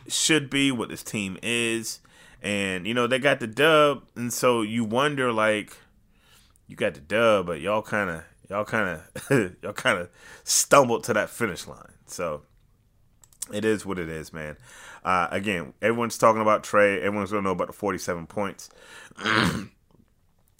should 0.06 0.48
be, 0.48 0.70
what 0.70 0.88
this 0.88 1.02
team 1.02 1.36
is? 1.42 1.98
And, 2.42 2.86
you 2.86 2.94
know, 2.94 3.08
they 3.08 3.18
got 3.18 3.40
the 3.40 3.48
dub, 3.48 4.04
and 4.14 4.32
so 4.32 4.62
you 4.62 4.84
wonder, 4.84 5.32
like, 5.32 5.76
you 6.68 6.76
got 6.76 6.94
the 6.94 7.00
dub, 7.00 7.46
but 7.46 7.60
y'all 7.60 7.82
kind 7.82 8.08
of, 8.08 8.22
y'all 8.48 8.64
kind 8.64 9.00
of, 9.28 9.56
y'all 9.62 9.72
kind 9.72 9.98
of 9.98 10.10
stumbled 10.44 11.02
to 11.04 11.12
that 11.12 11.28
finish 11.28 11.66
line. 11.66 11.94
So 12.06 12.42
it 13.52 13.64
is 13.64 13.84
what 13.84 13.98
it 13.98 14.08
is, 14.08 14.32
man. 14.32 14.56
Uh, 15.04 15.28
again, 15.30 15.72
everyone's 15.80 16.18
talking 16.18 16.42
about 16.42 16.62
Trae. 16.62 16.98
Everyone's 16.98 17.30
gonna 17.30 17.42
know 17.42 17.52
about 17.52 17.68
the 17.68 17.72
47 17.72 18.26
points. 18.26 18.70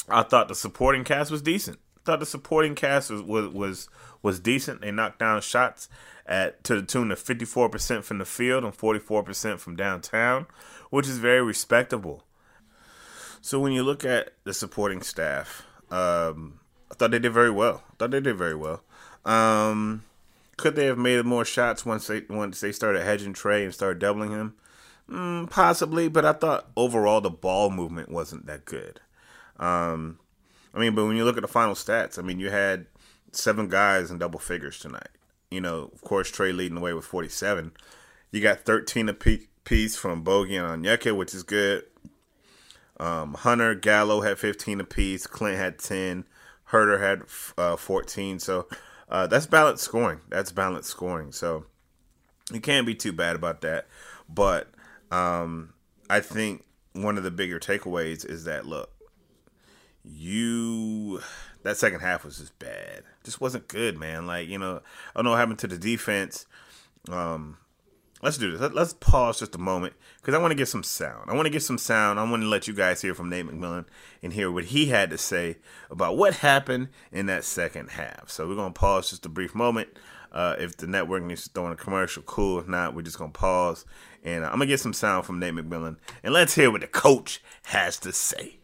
I 0.09 0.23
thought 0.23 0.49
the 0.49 0.55
supporting 0.55 1.05
cast 1.05 1.31
was 1.31 1.43
decent. 1.43 1.79
I 1.99 2.01
thought 2.05 2.21
the 2.21 2.27
supporting 2.27 2.75
cast 2.75 3.11
was 3.11 3.23
was 3.23 3.49
was 3.49 3.89
was 4.23 4.41
decent. 4.41 4.81
They 4.81 4.91
knocked 4.91 5.19
down 5.19 5.41
shots 5.43 5.89
at 6.27 6.63
to 6.65 6.77
the 6.77 6.83
tune 6.83 7.11
of 7.11 7.19
54% 7.19 8.05
from 8.05 8.19
the 8.19 8.25
field 8.25 8.65
and 8.65 8.77
44% 8.77 9.59
from 9.59 9.77
downtown, 9.77 10.47
which 10.91 11.09
is 11.09 11.19
very 11.19 11.43
respectable. 11.43 12.25
So 13.41 13.59
when 13.59 13.73
you 13.73 13.83
look 13.83 14.05
at 14.05 14.35
the 14.45 14.55
supporting 14.55 15.03
staff, 15.03 15.67
um, 15.91 16.61
I 16.91 16.95
thought 16.95 17.11
they 17.11 17.19
did 17.19 17.33
very 17.33 17.51
well. 17.51 17.83
I 17.91 17.95
thought 17.99 18.11
they 18.11 18.21
did 18.21 18.37
very 18.37 18.55
well. 18.55 18.83
Um, 19.25 20.05
could 20.61 20.77
they 20.77 20.85
have 20.85 20.99
made 20.99 21.25
more 21.25 21.45
shots 21.45 21.87
once 21.87 22.07
they 22.07 22.23
once 22.29 22.61
they 22.61 22.71
started 22.71 23.03
hedging 23.03 23.33
Trae 23.33 23.65
and 23.65 23.73
started 23.73 23.99
doubling 23.99 24.31
him? 24.31 24.55
Mm, 25.09 25.49
possibly, 25.49 26.09
but 26.09 26.25
I 26.27 26.35
thought 26.35 26.71
overall 26.77 27.23
the 27.23 27.31
ball 27.31 27.71
movement 27.71 28.11
wasn't 28.11 28.47
that 28.47 28.67
good. 28.67 29.01
Um, 29.59 30.19
I 30.75 30.79
mean, 30.79 30.95
but 30.95 31.07
when 31.07 31.17
you 31.17 31.25
look 31.25 31.39
at 31.39 31.43
the 31.43 31.49
final 31.49 31.75
stats, 31.75 32.19
I 32.19 32.23
mean, 32.23 32.39
you 32.39 32.51
had 32.51 32.87
seven 33.33 33.69
guys 33.69 34.11
in 34.11 34.19
double 34.19 34.39
figures 34.39 34.79
tonight. 34.79 35.09
You 35.51 35.63
know, 35.63 35.91
of 35.93 36.03
course, 36.03 36.31
Trae 36.31 36.55
leading 36.55 36.75
the 36.75 36.81
way 36.81 36.93
with 36.93 37.07
47. 37.07 37.73
You 38.31 38.41
got 38.41 38.61
13 38.61 39.09
apiece 39.09 39.97
from 39.97 40.23
Bogey 40.23 40.57
and 40.57 40.85
Onyeka, 40.85 41.17
which 41.17 41.35
is 41.35 41.43
good. 41.43 41.85
Um, 43.01 43.33
Hunter, 43.33 43.75
Gallo 43.75 44.21
had 44.21 44.39
15 44.39 44.81
apiece. 44.81 45.27
Clint 45.27 45.57
had 45.57 45.79
10. 45.79 46.25
Huerter 46.71 47.01
had 47.01 47.23
uh, 47.59 47.77
14. 47.77 48.39
So 48.39 48.69
uh, 49.11 49.27
that's 49.27 49.47
balanced 49.47 49.85
scoring. 49.85 50.21
That's 50.29 50.53
balanced 50.53 50.89
scoring. 50.89 51.33
So 51.33 51.67
you 52.53 52.61
can't 52.61 52.87
be 52.87 52.95
too 52.95 53.13
bad 53.13 53.37
about 53.37 53.61
that. 53.63 53.87
But 54.29 54.69
um, 55.11 55.75
I 56.09 56.21
think 56.21 56.65
one 56.93 57.19
of 57.19 57.25
the 57.25 57.31
bigger 57.31 57.59
takeaways 57.59 58.25
is 58.25 58.45
that 58.45 58.67
look, 58.67 58.91
you 60.05 61.21
that 61.65 61.77
second 61.77 62.01
half 62.01 62.25
was 62.25 62.39
just 62.39 62.59
bad. 62.59 63.03
Just 63.25 63.41
wasn't 63.41 63.69
good, 63.69 63.99
man. 63.99 64.27
Like 64.27 64.49
you 64.49 64.59
know, 64.59 64.81
I 65.15 65.19
don't 65.19 65.25
know 65.25 65.31
what 65.33 65.41
happened 65.41 65.59
to 65.61 65.67
the 65.67 65.79
defense. 65.79 66.47
Um, 67.11 67.59
let's 68.23 68.39
do 68.39 68.57
this. 68.57 68.73
Let's 68.73 68.93
pause 68.95 69.39
just 69.39 69.55
a 69.55 69.59
moment 69.59 69.95
because 70.21 70.35
I 70.35 70.39
want 70.39 70.53
to 70.53 70.57
get 70.57 70.69
some 70.69 70.83
sound. 70.83 71.31
I 71.31 71.35
want 71.35 71.47
to 71.47 71.51
get 71.51 71.63
some 71.63 71.79
sound. 71.79 72.19
I 72.19 72.29
want 72.29 72.43
to 72.43 72.49
let 72.49 72.69
you 72.69 72.75
guys 72.75 73.03
hear 73.03 73.15
from 73.15 73.29
Nate 73.29 73.47
McMillan 73.47 73.87
and 74.23 74.33
hear 74.33 74.51
what 74.51 74.67
he 74.67 74.87
had 74.87 75.11
to 75.11 75.19
say 75.19 75.57
about 75.91 76.17
what 76.17 76.35
happened 76.35 76.89
in 77.13 77.27
that 77.27 77.45
second 77.45 77.91
half. 77.91 78.31
So 78.31 78.49
we're 78.49 78.57
gonna 78.57 78.73
pause 78.73 79.11
just 79.11 79.27
a 79.27 79.31
brief 79.31 79.55
moment. 79.55 79.89
Uh, 80.33 80.55
if 80.59 80.77
the 80.77 80.87
network 80.87 81.25
needs 81.25 81.45
to 81.45 81.51
throw 81.51 81.67
in 81.67 81.73
a 81.73 81.77
commercial, 81.77 82.23
cool. 82.23 82.61
If 82.61 82.69
not, 82.69 82.95
we're 82.95 83.03
just 83.03 83.19
gonna 83.19 83.33
pause 83.33 83.85
and 84.23 84.45
uh, 84.45 84.49
I'm 84.49 84.55
gonna 84.55 84.67
get 84.67 84.81
some 84.81 84.93
sound 84.93 85.25
from 85.27 85.39
Nate 85.39 85.55
McMillan 85.55 85.97
and 86.23 86.33
let's 86.33 86.55
hear 86.55 86.71
what 86.71 86.83
the 86.83 86.87
coach 86.87 87.43
has 87.65 87.99
to 88.01 88.13
say 88.13 88.60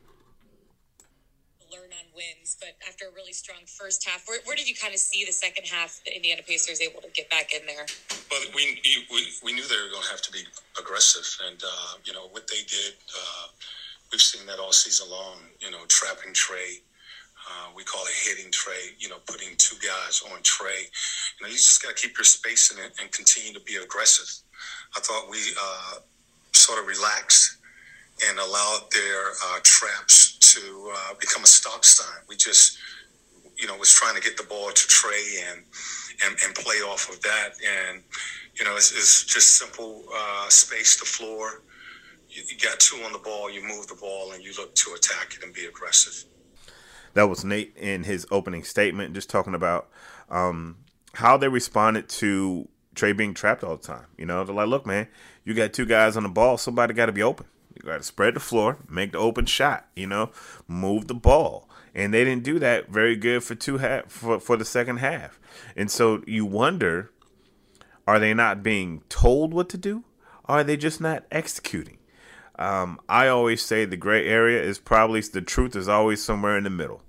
wins, 2.16 2.56
but 2.58 2.74
after 2.88 3.06
a 3.06 3.12
really 3.14 3.32
strong 3.32 3.60
first 3.68 4.08
half, 4.08 4.26
where, 4.26 4.40
where 4.44 4.56
did 4.56 4.68
you 4.68 4.74
kind 4.74 4.94
of 4.94 4.98
see 4.98 5.24
the 5.24 5.32
second 5.32 5.66
half 5.68 6.00
the 6.04 6.16
Indiana 6.16 6.42
Pacers 6.42 6.80
able 6.80 7.00
to 7.02 7.10
get 7.12 7.28
back 7.30 7.52
in 7.52 7.62
there? 7.66 7.84
Well, 8.30 8.40
we 8.56 8.80
we, 9.12 9.20
we 9.44 9.52
knew 9.52 9.62
they 9.68 9.76
were 9.76 9.92
going 9.92 10.02
to 10.02 10.10
have 10.10 10.22
to 10.22 10.32
be 10.32 10.42
aggressive, 10.80 11.28
and 11.46 11.62
uh, 11.62 12.00
you 12.04 12.12
know 12.12 12.26
what 12.32 12.48
they 12.48 12.64
did. 12.66 12.96
Uh, 13.12 13.46
we've 14.10 14.20
seen 14.24 14.46
that 14.46 14.58
all 14.58 14.72
season 14.72 15.10
long. 15.10 15.38
You 15.60 15.70
know, 15.70 15.84
trapping 15.88 16.32
Trae. 16.32 16.80
Uh, 17.46 17.70
we 17.76 17.84
call 17.84 18.02
it 18.06 18.16
hitting 18.26 18.50
Trae. 18.50 18.96
You 18.98 19.08
know, 19.08 19.20
putting 19.26 19.54
two 19.58 19.76
guys 19.78 20.22
on 20.32 20.40
Trae. 20.40 20.88
You 21.38 21.46
know, 21.46 21.48
you 21.48 21.60
just 21.60 21.82
got 21.82 21.94
to 21.94 22.02
keep 22.02 22.16
your 22.16 22.24
space 22.24 22.72
in 22.72 22.82
it 22.82 22.92
and 23.00 23.12
continue 23.12 23.52
to 23.52 23.60
be 23.60 23.76
aggressive. 23.76 24.28
I 24.96 25.00
thought 25.00 25.30
we 25.30 25.38
uh, 25.60 26.00
sort 26.52 26.80
of 26.80 26.86
relaxed 26.86 27.55
and 28.28 28.38
allowed 28.38 28.80
their 28.92 29.30
uh, 29.44 29.58
traps 29.62 30.38
to 30.38 30.92
uh, 30.94 31.14
become 31.20 31.42
a 31.44 31.46
stop 31.46 31.84
sign. 31.84 32.22
We 32.28 32.36
just, 32.36 32.78
you 33.56 33.66
know, 33.66 33.76
was 33.76 33.92
trying 33.92 34.14
to 34.14 34.22
get 34.22 34.36
the 34.36 34.44
ball 34.44 34.68
to 34.68 34.88
Trae 34.88 35.52
and 35.52 35.62
and, 36.24 36.36
and 36.44 36.54
play 36.54 36.76
off 36.76 37.10
of 37.10 37.20
that. 37.22 37.50
And 37.64 38.02
you 38.58 38.64
know, 38.64 38.76
it's, 38.76 38.92
it's 38.92 39.24
just 39.24 39.58
simple 39.58 40.04
uh, 40.14 40.48
space 40.48 40.98
the 40.98 41.04
floor. 41.04 41.62
You, 42.28 42.42
you 42.48 42.58
got 42.58 42.80
two 42.80 42.96
on 43.04 43.12
the 43.12 43.18
ball. 43.18 43.50
You 43.50 43.62
move 43.62 43.86
the 43.86 43.96
ball 43.96 44.32
and 44.32 44.42
you 44.42 44.52
look 44.58 44.74
to 44.74 44.94
attack 44.94 45.34
it 45.36 45.44
and 45.44 45.52
be 45.52 45.66
aggressive. 45.66 46.24
That 47.14 47.28
was 47.28 47.44
Nate 47.44 47.74
in 47.76 48.04
his 48.04 48.26
opening 48.30 48.62
statement, 48.62 49.14
just 49.14 49.30
talking 49.30 49.54
about 49.54 49.88
um, 50.28 50.76
how 51.14 51.36
they 51.36 51.48
responded 51.48 52.08
to 52.10 52.68
Trae 52.94 53.16
being 53.16 53.34
trapped 53.34 53.64
all 53.64 53.76
the 53.76 53.86
time. 53.86 54.06
You 54.18 54.26
know, 54.26 54.44
they're 54.44 54.54
like, 54.54 54.68
look, 54.68 54.86
man, 54.86 55.08
you 55.44 55.54
got 55.54 55.72
two 55.72 55.86
guys 55.86 56.16
on 56.16 56.24
the 56.24 56.28
ball. 56.28 56.58
Somebody 56.58 56.92
got 56.94 57.06
to 57.06 57.12
be 57.12 57.22
open. 57.22 57.46
Got 57.86 57.98
to 57.98 58.02
spread 58.02 58.34
the 58.34 58.40
floor, 58.40 58.78
make 58.88 59.12
the 59.12 59.18
open 59.18 59.46
shot, 59.46 59.86
you 59.94 60.06
know, 60.06 60.30
move 60.66 61.06
the 61.06 61.14
ball. 61.14 61.68
And 61.94 62.12
they 62.12 62.24
didn't 62.24 62.42
do 62.42 62.58
that 62.58 62.90
very 62.90 63.16
good 63.16 63.44
for 63.44 63.54
two 63.54 63.78
half 63.78 64.10
for, 64.10 64.40
for 64.40 64.56
the 64.56 64.64
second 64.64 64.98
half. 64.98 65.38
And 65.76 65.90
so 65.90 66.22
you 66.26 66.44
wonder 66.44 67.10
Are 68.06 68.18
they 68.18 68.34
not 68.34 68.62
being 68.62 69.02
told 69.08 69.52
what 69.52 69.68
to 69.70 69.78
do? 69.78 70.04
Or 70.48 70.56
are 70.56 70.64
they 70.64 70.76
just 70.76 71.00
not 71.00 71.24
executing? 71.30 71.98
Um, 72.58 73.00
I 73.08 73.28
always 73.28 73.62
say 73.62 73.84
the 73.84 73.96
gray 73.96 74.26
area 74.26 74.62
is 74.62 74.78
probably 74.78 75.20
the 75.20 75.42
truth 75.42 75.76
is 75.76 75.88
always 75.88 76.22
somewhere 76.22 76.56
in 76.56 76.64
the 76.64 76.70
middle. 76.70 77.02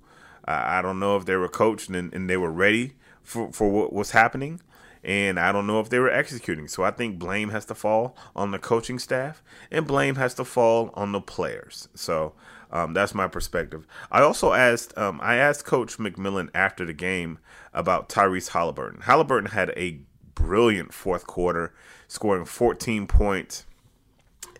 Uh, 0.46 0.62
I 0.64 0.82
don't 0.82 0.98
know 0.98 1.16
if 1.16 1.24
they 1.24 1.36
were 1.36 1.48
coached 1.48 1.88
and, 1.88 2.12
and 2.12 2.28
they 2.28 2.36
were 2.36 2.50
ready 2.50 2.94
for, 3.22 3.52
for 3.52 3.70
what 3.70 3.92
was 3.92 4.10
happening, 4.10 4.60
and 5.02 5.38
I 5.38 5.52
don't 5.52 5.66
know 5.66 5.80
if 5.80 5.88
they 5.88 5.98
were 5.98 6.10
executing. 6.10 6.68
So 6.68 6.82
I 6.82 6.90
think 6.90 7.18
blame 7.18 7.50
has 7.50 7.64
to 7.66 7.74
fall 7.74 8.16
on 8.34 8.50
the 8.50 8.58
coaching 8.58 8.98
staff, 8.98 9.42
and 9.70 9.86
blame 9.86 10.16
has 10.16 10.34
to 10.34 10.44
fall 10.44 10.90
on 10.94 11.12
the 11.12 11.20
players. 11.20 11.88
So 11.94 12.34
um, 12.70 12.94
that's 12.94 13.14
my 13.14 13.28
perspective. 13.28 13.86
I 14.10 14.22
also 14.22 14.52
asked 14.52 14.96
um, 14.98 15.20
I 15.22 15.36
asked 15.36 15.64
Coach 15.64 15.98
McMillan 15.98 16.50
after 16.54 16.84
the 16.84 16.92
game 16.92 17.38
about 17.72 18.08
Tyrese 18.08 18.50
Halliburton. 18.50 19.02
Halliburton 19.02 19.50
had 19.50 19.72
a 19.76 20.00
brilliant 20.34 20.92
fourth 20.92 21.26
quarter, 21.26 21.74
scoring 22.06 22.44
14 22.44 23.06
points 23.06 23.64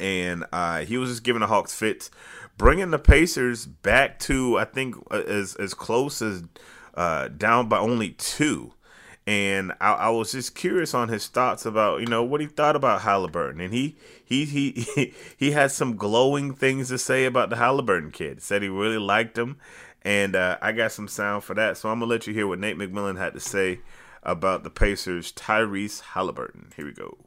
and 0.00 0.44
uh, 0.52 0.80
he 0.80 0.96
was 0.96 1.10
just 1.10 1.24
giving 1.24 1.40
the 1.40 1.46
Hawks 1.46 1.74
fits, 1.74 2.10
bringing 2.56 2.90
the 2.90 2.98
Pacers 2.98 3.66
back 3.66 4.18
to 4.20 4.58
I 4.58 4.64
think 4.64 4.96
uh, 5.10 5.22
as 5.26 5.54
as 5.56 5.74
close 5.74 6.22
as 6.22 6.44
uh, 6.94 7.28
down 7.28 7.68
by 7.68 7.78
only 7.78 8.10
two. 8.10 8.72
And 9.28 9.72
I, 9.78 9.92
I, 9.92 10.08
was 10.08 10.32
just 10.32 10.54
curious 10.54 10.94
on 10.94 11.10
his 11.10 11.26
thoughts 11.26 11.66
about 11.66 12.00
you 12.00 12.06
know 12.06 12.22
what 12.22 12.40
he 12.40 12.46
thought 12.46 12.76
about 12.76 13.02
Halliburton, 13.02 13.60
and 13.60 13.74
he 13.74 13.96
he 14.24 14.46
he 14.46 15.12
he 15.36 15.50
had 15.50 15.70
some 15.70 15.96
glowing 15.96 16.54
things 16.54 16.88
to 16.88 16.96
say 16.96 17.26
about 17.26 17.50
the 17.50 17.56
Halliburton 17.56 18.10
kid. 18.10 18.40
Said 18.40 18.62
he 18.62 18.68
really 18.68 18.96
liked 18.96 19.36
him, 19.36 19.58
and 20.00 20.34
uh, 20.34 20.56
I 20.62 20.72
got 20.72 20.92
some 20.92 21.08
sound 21.08 21.44
for 21.44 21.52
that. 21.54 21.76
So 21.76 21.90
I'm 21.90 22.00
gonna 22.00 22.10
let 22.10 22.26
you 22.26 22.32
hear 22.32 22.46
what 22.46 22.58
Nate 22.58 22.78
McMillan 22.78 23.18
had 23.18 23.34
to 23.34 23.40
say 23.40 23.80
about 24.22 24.64
the 24.64 24.70
Pacers' 24.70 25.30
Tyrese 25.32 26.00
Halliburton. 26.00 26.72
Here 26.74 26.86
we 26.86 26.92
go 26.92 27.18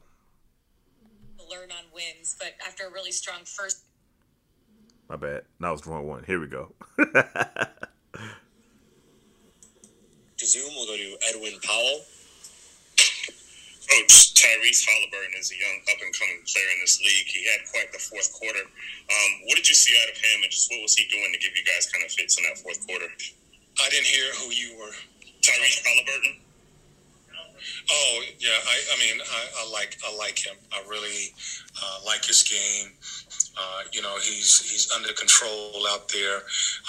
learn 1.51 1.69
on 1.71 1.83
wins, 1.93 2.35
but 2.39 2.53
after 2.65 2.87
a 2.87 2.91
really 2.91 3.11
strong 3.11 3.41
first. 3.43 3.83
My 5.09 5.17
bad. 5.17 5.43
That 5.59 5.69
was 5.69 5.81
the 5.81 5.91
wrong 5.91 6.07
one. 6.07 6.23
Here 6.23 6.39
we 6.39 6.47
go. 6.47 6.73
Presume 10.41 10.73
we'll 10.73 10.89
go 10.89 10.97
to 10.97 11.13
Edwin 11.29 11.53
Powell. 11.61 12.01
Coach 12.97 14.33
Tyrese 14.33 14.81
Halliburton 14.89 15.37
is 15.37 15.53
a 15.53 15.57
young 15.61 15.77
up 15.85 16.01
and 16.01 16.09
coming 16.17 16.41
player 16.49 16.65
in 16.73 16.81
this 16.81 16.97
league. 16.97 17.29
He 17.29 17.45
had 17.45 17.61
quite 17.69 17.93
the 17.93 18.01
fourth 18.01 18.33
quarter. 18.33 18.65
Um, 18.65 19.31
what 19.45 19.53
did 19.53 19.69
you 19.69 19.77
see 19.77 19.93
out 20.01 20.09
of 20.09 20.17
him, 20.17 20.41
and 20.41 20.49
just 20.49 20.65
what 20.73 20.81
was 20.81 20.97
he 20.97 21.05
doing 21.13 21.29
to 21.29 21.37
give 21.37 21.53
you 21.53 21.61
guys 21.61 21.93
kind 21.93 22.01
of 22.03 22.09
fits 22.09 22.41
in 22.41 22.43
that 22.49 22.57
fourth 22.57 22.81
quarter? 22.89 23.05
I 23.05 23.89
didn't 23.93 24.09
hear 24.09 24.33
who 24.41 24.49
you 24.49 24.81
were. 24.81 24.97
Tyrese 25.45 25.85
Halliburton. 25.85 26.41
Oh 27.93 28.23
yeah, 28.41 28.57
I, 28.65 28.75
I 28.81 28.95
mean 28.97 29.21
I, 29.21 29.41
I, 29.61 29.69
like 29.69 30.01
I 30.01 30.09
like 30.17 30.41
him. 30.41 30.57
I 30.73 30.81
really 30.89 31.37
uh, 31.77 32.01
like 32.01 32.25
his 32.25 32.41
game. 32.41 32.97
Uh, 33.57 33.81
you 33.91 34.01
know 34.01 34.15
he's 34.15 34.61
he's 34.69 34.89
under 34.95 35.11
control 35.13 35.85
out 35.89 36.07
there. 36.09 36.37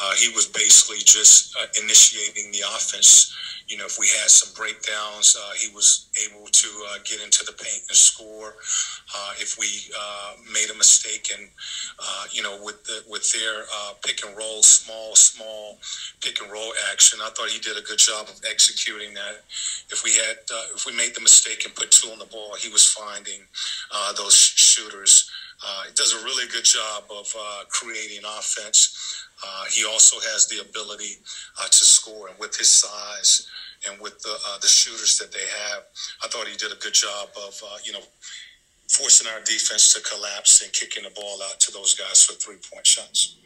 Uh, 0.01 0.15
he 0.15 0.29
was 0.33 0.47
basically 0.47 0.99
just 0.99 1.57
uh, 1.57 1.67
initiating 1.83 2.53
the 2.53 2.61
offense. 2.77 3.35
You 3.69 3.79
know 3.79 3.87
if 3.87 3.99
we 3.99 4.07
had 4.07 4.31
some 4.31 4.55
breakdowns, 4.55 5.37
uh, 5.37 5.53
he 5.59 5.75
was 5.75 6.09
able 6.29 6.47
to 6.47 6.69
uh, 6.91 6.99
get 7.05 7.21
into 7.23 7.45
the 7.45 7.53
paint 7.53 7.83
and 7.89 7.97
score. 7.97 8.55
if 9.41 9.59
we 9.59 9.67
made 10.53 10.71
a 10.71 10.77
mistake 10.77 11.33
and 11.37 11.49
you 12.31 12.43
know 12.43 12.59
with 12.63 12.85
the, 12.85 13.03
with 13.11 13.27
their 13.33 13.65
pick 14.05 14.25
and 14.25 14.37
roll, 14.37 14.63
small 14.63 15.17
small 15.17 15.79
pick 16.21 16.41
and 16.41 16.51
roll 16.53 16.73
action, 16.93 17.19
I 17.23 17.31
thought 17.31 17.49
he 17.49 17.59
did 17.59 17.77
a 17.77 17.83
good 17.83 17.99
job 17.99 18.29
of 18.29 18.41
executing 18.49 19.15
that. 19.15 19.43
If 19.91 20.05
we 20.05 20.13
had 20.15 20.39
if 20.77 20.87
we 20.87 20.95
made 20.95 21.15
the 21.15 21.21
mistake 21.21 21.65
and 21.65 21.75
put 21.75 21.91
two 21.91 22.11
on 22.11 22.21
the 22.21 22.27
ball, 22.27 22.55
he 22.55 22.69
was 22.69 22.87
finding 22.87 23.41
those 24.17 24.37
shooters. 24.37 25.32
Uh, 25.65 25.85
he 25.87 25.93
does 25.95 26.13
a 26.13 26.25
really 26.25 26.49
good 26.51 26.65
job 26.65 27.05
of 27.11 27.33
uh, 27.39 27.65
creating 27.69 28.23
offense. 28.39 29.25
Uh, 29.45 29.65
he 29.71 29.85
also 29.85 30.17
has 30.21 30.47
the 30.49 30.61
ability 30.61 31.19
uh, 31.61 31.67
to 31.67 31.85
score, 31.85 32.29
and 32.29 32.39
with 32.39 32.57
his 32.57 32.71
size 32.71 33.47
and 33.89 34.01
with 34.01 34.19
the 34.21 34.31
uh, 34.31 34.59
the 34.61 34.69
shooters 34.69 35.19
that 35.19 35.33
they 35.33 35.47
have, 35.67 35.83
I 36.23 36.29
thought 36.29 36.47
he 36.47 36.57
did 36.57 36.73
a 36.73 36.77
good 36.77 36.95
job 36.95 37.29
of 37.37 37.61
you 37.85 37.93
know 37.93 38.03
forcing 38.89 39.27
our 39.33 39.41
defense 39.41 39.93
to 39.95 40.01
collapse 40.03 40.63
and 40.63 40.73
kicking 40.73 41.05
the 41.05 41.11
ball 41.11 41.39
out 41.51 41.59
to 41.61 41.73
those 41.73 41.95
guys 41.95 42.23
for 42.23 42.35
three 42.35 42.59
point 42.73 42.87
shots. 42.87 43.37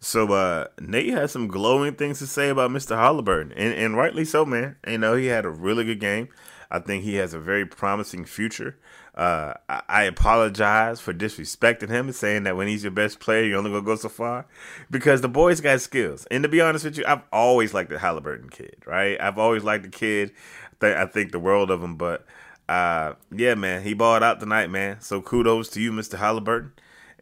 So 0.00 0.32
uh, 0.32 0.66
Nate 0.80 1.14
has 1.14 1.30
some 1.30 1.46
glowing 1.46 1.94
things 1.94 2.18
to 2.18 2.26
say 2.26 2.48
about 2.48 2.72
Mr. 2.72 2.96
Halliburton, 2.96 3.52
and, 3.52 3.72
and 3.72 3.96
rightly 3.96 4.24
so, 4.24 4.44
man. 4.44 4.76
You 4.86 4.98
know 4.98 5.14
he 5.14 5.26
had 5.26 5.44
a 5.44 5.50
really 5.50 5.84
good 5.84 6.00
game. 6.00 6.28
I 6.72 6.80
think 6.80 7.04
he 7.04 7.14
has 7.16 7.34
a 7.34 7.38
very 7.38 7.64
promising 7.66 8.24
future. 8.24 8.78
Uh, 9.14 9.52
I, 9.68 10.04
apologize 10.04 10.98
for 10.98 11.12
disrespecting 11.12 11.90
him 11.90 12.06
and 12.06 12.14
saying 12.14 12.44
that 12.44 12.56
when 12.56 12.66
he's 12.66 12.82
your 12.82 12.92
best 12.92 13.20
player, 13.20 13.44
you're 13.44 13.58
only 13.58 13.70
gonna 13.70 13.82
go 13.82 13.94
so 13.94 14.08
far, 14.08 14.46
because 14.90 15.20
the 15.20 15.28
boy's 15.28 15.60
got 15.60 15.82
skills. 15.82 16.26
And 16.30 16.42
to 16.44 16.48
be 16.48 16.62
honest 16.62 16.86
with 16.86 16.96
you, 16.96 17.04
I've 17.06 17.22
always 17.30 17.74
liked 17.74 17.90
the 17.90 17.98
Halliburton 17.98 18.48
kid, 18.48 18.76
right? 18.86 19.20
I've 19.20 19.38
always 19.38 19.64
liked 19.64 19.84
the 19.84 19.90
kid. 19.90 20.32
I 20.80 21.04
think 21.04 21.30
the 21.30 21.38
world 21.38 21.70
of 21.70 21.82
him, 21.82 21.96
but 21.96 22.26
uh, 22.68 23.12
yeah, 23.30 23.54
man, 23.54 23.82
he 23.82 23.92
balled 23.92 24.22
out 24.22 24.40
tonight, 24.40 24.70
man. 24.70 25.00
So 25.00 25.20
kudos 25.20 25.68
to 25.70 25.80
you, 25.80 25.92
Mr. 25.92 26.18
Halliburton 26.18 26.72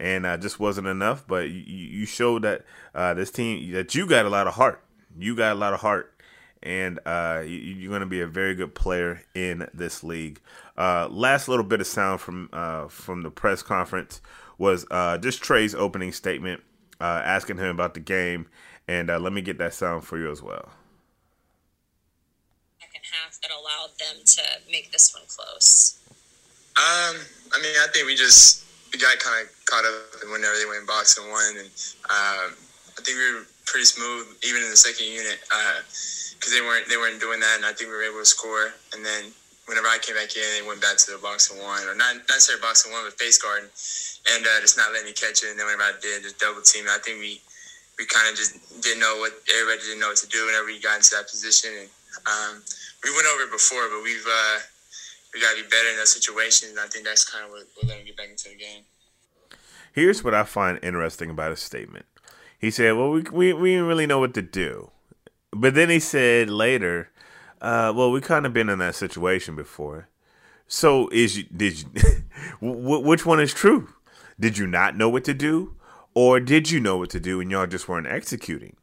and 0.00 0.24
uh, 0.24 0.38
just 0.38 0.58
wasn't 0.58 0.86
enough. 0.88 1.24
But 1.28 1.50
you, 1.50 1.60
you 1.60 2.06
showed 2.06 2.42
that 2.42 2.64
uh, 2.94 3.14
this 3.14 3.30
team 3.30 3.72
that 3.72 3.94
you 3.94 4.06
got 4.06 4.24
a 4.24 4.30
lot 4.30 4.46
of 4.46 4.54
heart. 4.54 4.82
You 5.18 5.36
got 5.36 5.52
a 5.52 5.56
lot 5.56 5.74
of 5.74 5.80
heart, 5.80 6.14
and 6.62 6.98
uh, 7.06 7.42
you, 7.46 7.88
are 7.88 7.90
going 7.90 8.00
to 8.00 8.06
be 8.06 8.20
a 8.20 8.26
very 8.26 8.54
good 8.54 8.74
player 8.74 9.22
in 9.34 9.68
this 9.72 10.04
league. 10.04 10.40
Uh, 10.76 11.08
last 11.10 11.48
little 11.48 11.64
bit 11.64 11.80
of 11.80 11.86
sound 11.86 12.20
from 12.20 12.48
uh, 12.52 12.88
from 12.88 13.22
the 13.22 13.30
press 13.30 13.62
conference 13.62 14.20
was 14.58 14.86
uh, 14.90 15.18
just 15.18 15.42
Trae's 15.42 15.74
opening 15.74 16.12
statement, 16.12 16.62
asking 17.00 17.56
him 17.56 17.66
about 17.66 17.94
the 17.94 18.00
game, 18.00 18.46
and 18.88 19.08
let 19.08 19.32
me 19.32 19.40
get 19.40 19.58
that 19.58 19.74
sound 19.74 20.04
for 20.04 20.18
you 20.18 20.30
as 20.30 20.42
well. 20.42 20.70
Second 22.80 23.02
half 23.12 23.40
that 23.40 23.50
allowed 23.50 23.90
them 23.98 24.22
to 24.24 24.42
make 24.70 24.92
this 24.92 25.14
one 25.14 25.24
close. 25.28 25.98
Um, 26.76 27.16
I 27.52 27.60
mean, 27.60 27.74
I 27.76 27.88
think 27.92 28.06
we 28.06 28.14
just 28.14 28.64
we 28.92 28.98
got 28.98 29.18
kind 29.18 29.44
of 29.44 29.52
caught 29.66 29.84
up 29.84 30.22
and 30.22 30.30
whenever 30.30 30.54
they 30.58 30.66
went 30.66 30.86
box 30.86 31.18
and 31.18 31.28
one, 31.30 31.56
and 31.58 31.68
um, 32.08 32.56
I 32.98 33.02
think 33.02 33.18
we 33.18 33.34
were 33.34 33.46
pretty 33.70 33.86
smooth 33.86 34.26
even 34.42 34.66
in 34.66 34.70
the 34.70 34.76
second 34.76 35.06
unit 35.06 35.38
because 35.46 36.50
uh, 36.50 36.58
they 36.58 36.60
weren't 36.60 36.90
they 36.90 36.98
weren't 36.98 37.22
doing 37.22 37.38
that, 37.38 37.56
and 37.56 37.64
I 37.64 37.72
think 37.72 37.88
we 37.88 37.96
were 37.96 38.04
able 38.04 38.18
to 38.18 38.26
score. 38.26 38.74
And 38.92 39.06
then 39.06 39.30
whenever 39.70 39.86
I 39.86 40.02
came 40.02 40.18
back 40.18 40.34
in, 40.34 40.42
they 40.58 40.66
went 40.66 40.82
back 40.82 40.98
to 41.06 41.14
the 41.14 41.22
box 41.22 41.54
and 41.54 41.62
one, 41.62 41.86
or 41.86 41.94
not 41.94 42.18
not 42.26 42.34
necessarily 42.34 42.60
box 42.60 42.82
and 42.82 42.90
one, 42.90 43.06
but 43.06 43.14
face 43.14 43.38
guard, 43.38 43.70
and 43.70 44.42
uh, 44.42 44.58
just 44.58 44.74
not 44.74 44.90
letting 44.90 45.06
me 45.06 45.14
catch 45.14 45.46
it. 45.46 45.54
And 45.54 45.56
then 45.56 45.70
whenever 45.70 45.86
I 45.86 45.94
did, 46.02 46.26
just 46.26 46.42
double 46.42 46.60
team. 46.66 46.90
I 46.90 46.98
think 46.98 47.22
we 47.22 47.38
we 47.94 48.04
kind 48.10 48.26
of 48.26 48.34
just 48.34 48.58
didn't 48.82 48.98
know 48.98 49.22
what 49.22 49.30
everybody 49.46 49.78
didn't 49.86 50.02
know 50.02 50.10
what 50.10 50.18
to 50.18 50.28
do 50.28 50.42
whenever 50.50 50.66
we 50.66 50.82
got 50.82 50.98
into 50.98 51.14
that 51.14 51.30
position. 51.30 51.70
And 51.70 51.88
um, 52.26 52.54
we 53.06 53.14
went 53.14 53.30
over 53.30 53.46
it 53.46 53.54
before, 53.54 53.86
but 53.86 54.02
we've 54.02 54.26
uh, 54.26 54.58
we 55.30 55.38
got 55.38 55.54
to 55.54 55.62
be 55.62 55.68
better 55.70 55.94
in 55.94 55.96
that 56.02 56.10
situation. 56.10 56.74
And 56.74 56.82
I 56.82 56.90
think 56.90 57.06
that's 57.06 57.22
kind 57.22 57.46
of 57.46 57.54
what, 57.54 57.70
let 57.78 57.94
them 57.94 58.02
get 58.02 58.18
back 58.18 58.34
into 58.34 58.50
the 58.50 58.58
game. 58.58 58.82
Here's 59.92 60.22
what 60.22 60.34
I 60.34 60.44
find 60.44 60.78
interesting 60.82 61.30
about 61.30 61.50
his 61.50 61.60
statement. 61.60 62.06
He 62.60 62.70
said, 62.70 62.96
"Well, 62.96 63.10
we 63.10 63.22
we, 63.22 63.52
we 63.54 63.70
didn't 63.70 63.86
really 63.86 64.06
know 64.06 64.18
what 64.18 64.34
to 64.34 64.42
do," 64.42 64.90
but 65.50 65.74
then 65.74 65.88
he 65.88 65.98
said 65.98 66.50
later, 66.50 67.10
uh, 67.60 67.92
"Well, 67.96 68.12
we 68.12 68.20
kind 68.20 68.44
of 68.44 68.52
been 68.52 68.68
in 68.68 68.78
that 68.80 68.94
situation 68.94 69.56
before." 69.56 70.08
So 70.68 71.08
is 71.08 71.38
you, 71.38 71.44
did 71.44 71.80
you, 71.80 71.86
which 72.60 73.26
one 73.26 73.40
is 73.40 73.52
true? 73.52 73.88
Did 74.38 74.56
you 74.56 74.66
not 74.66 74.96
know 74.96 75.08
what 75.08 75.24
to 75.24 75.34
do, 75.34 75.74
or 76.14 76.38
did 76.38 76.70
you 76.70 76.80
know 76.80 76.96
what 76.96 77.10
to 77.10 77.20
do 77.20 77.40
and 77.40 77.50
y'all 77.50 77.66
just 77.66 77.88
weren't 77.88 78.06
executing? 78.06 78.76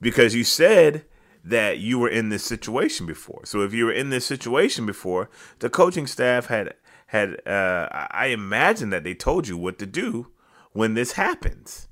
Because 0.00 0.34
you 0.34 0.44
said 0.44 1.04
that 1.44 1.78
you 1.78 1.98
were 1.98 2.08
in 2.08 2.28
this 2.28 2.44
situation 2.44 3.04
before. 3.04 3.42
So 3.44 3.62
if 3.62 3.72
you 3.72 3.86
were 3.86 3.92
in 3.92 4.10
this 4.10 4.26
situation 4.26 4.86
before, 4.86 5.28
the 5.58 5.70
coaching 5.70 6.06
staff 6.06 6.46
had 6.46 6.74
had 7.08 7.46
uh, 7.46 7.88
I 7.90 8.26
imagine 8.26 8.90
that 8.90 9.04
they 9.04 9.14
told 9.14 9.48
you 9.48 9.56
what 9.56 9.78
to 9.80 9.86
do 9.86 10.28
when 10.72 10.94
this 10.94 11.12
happens. 11.12 11.88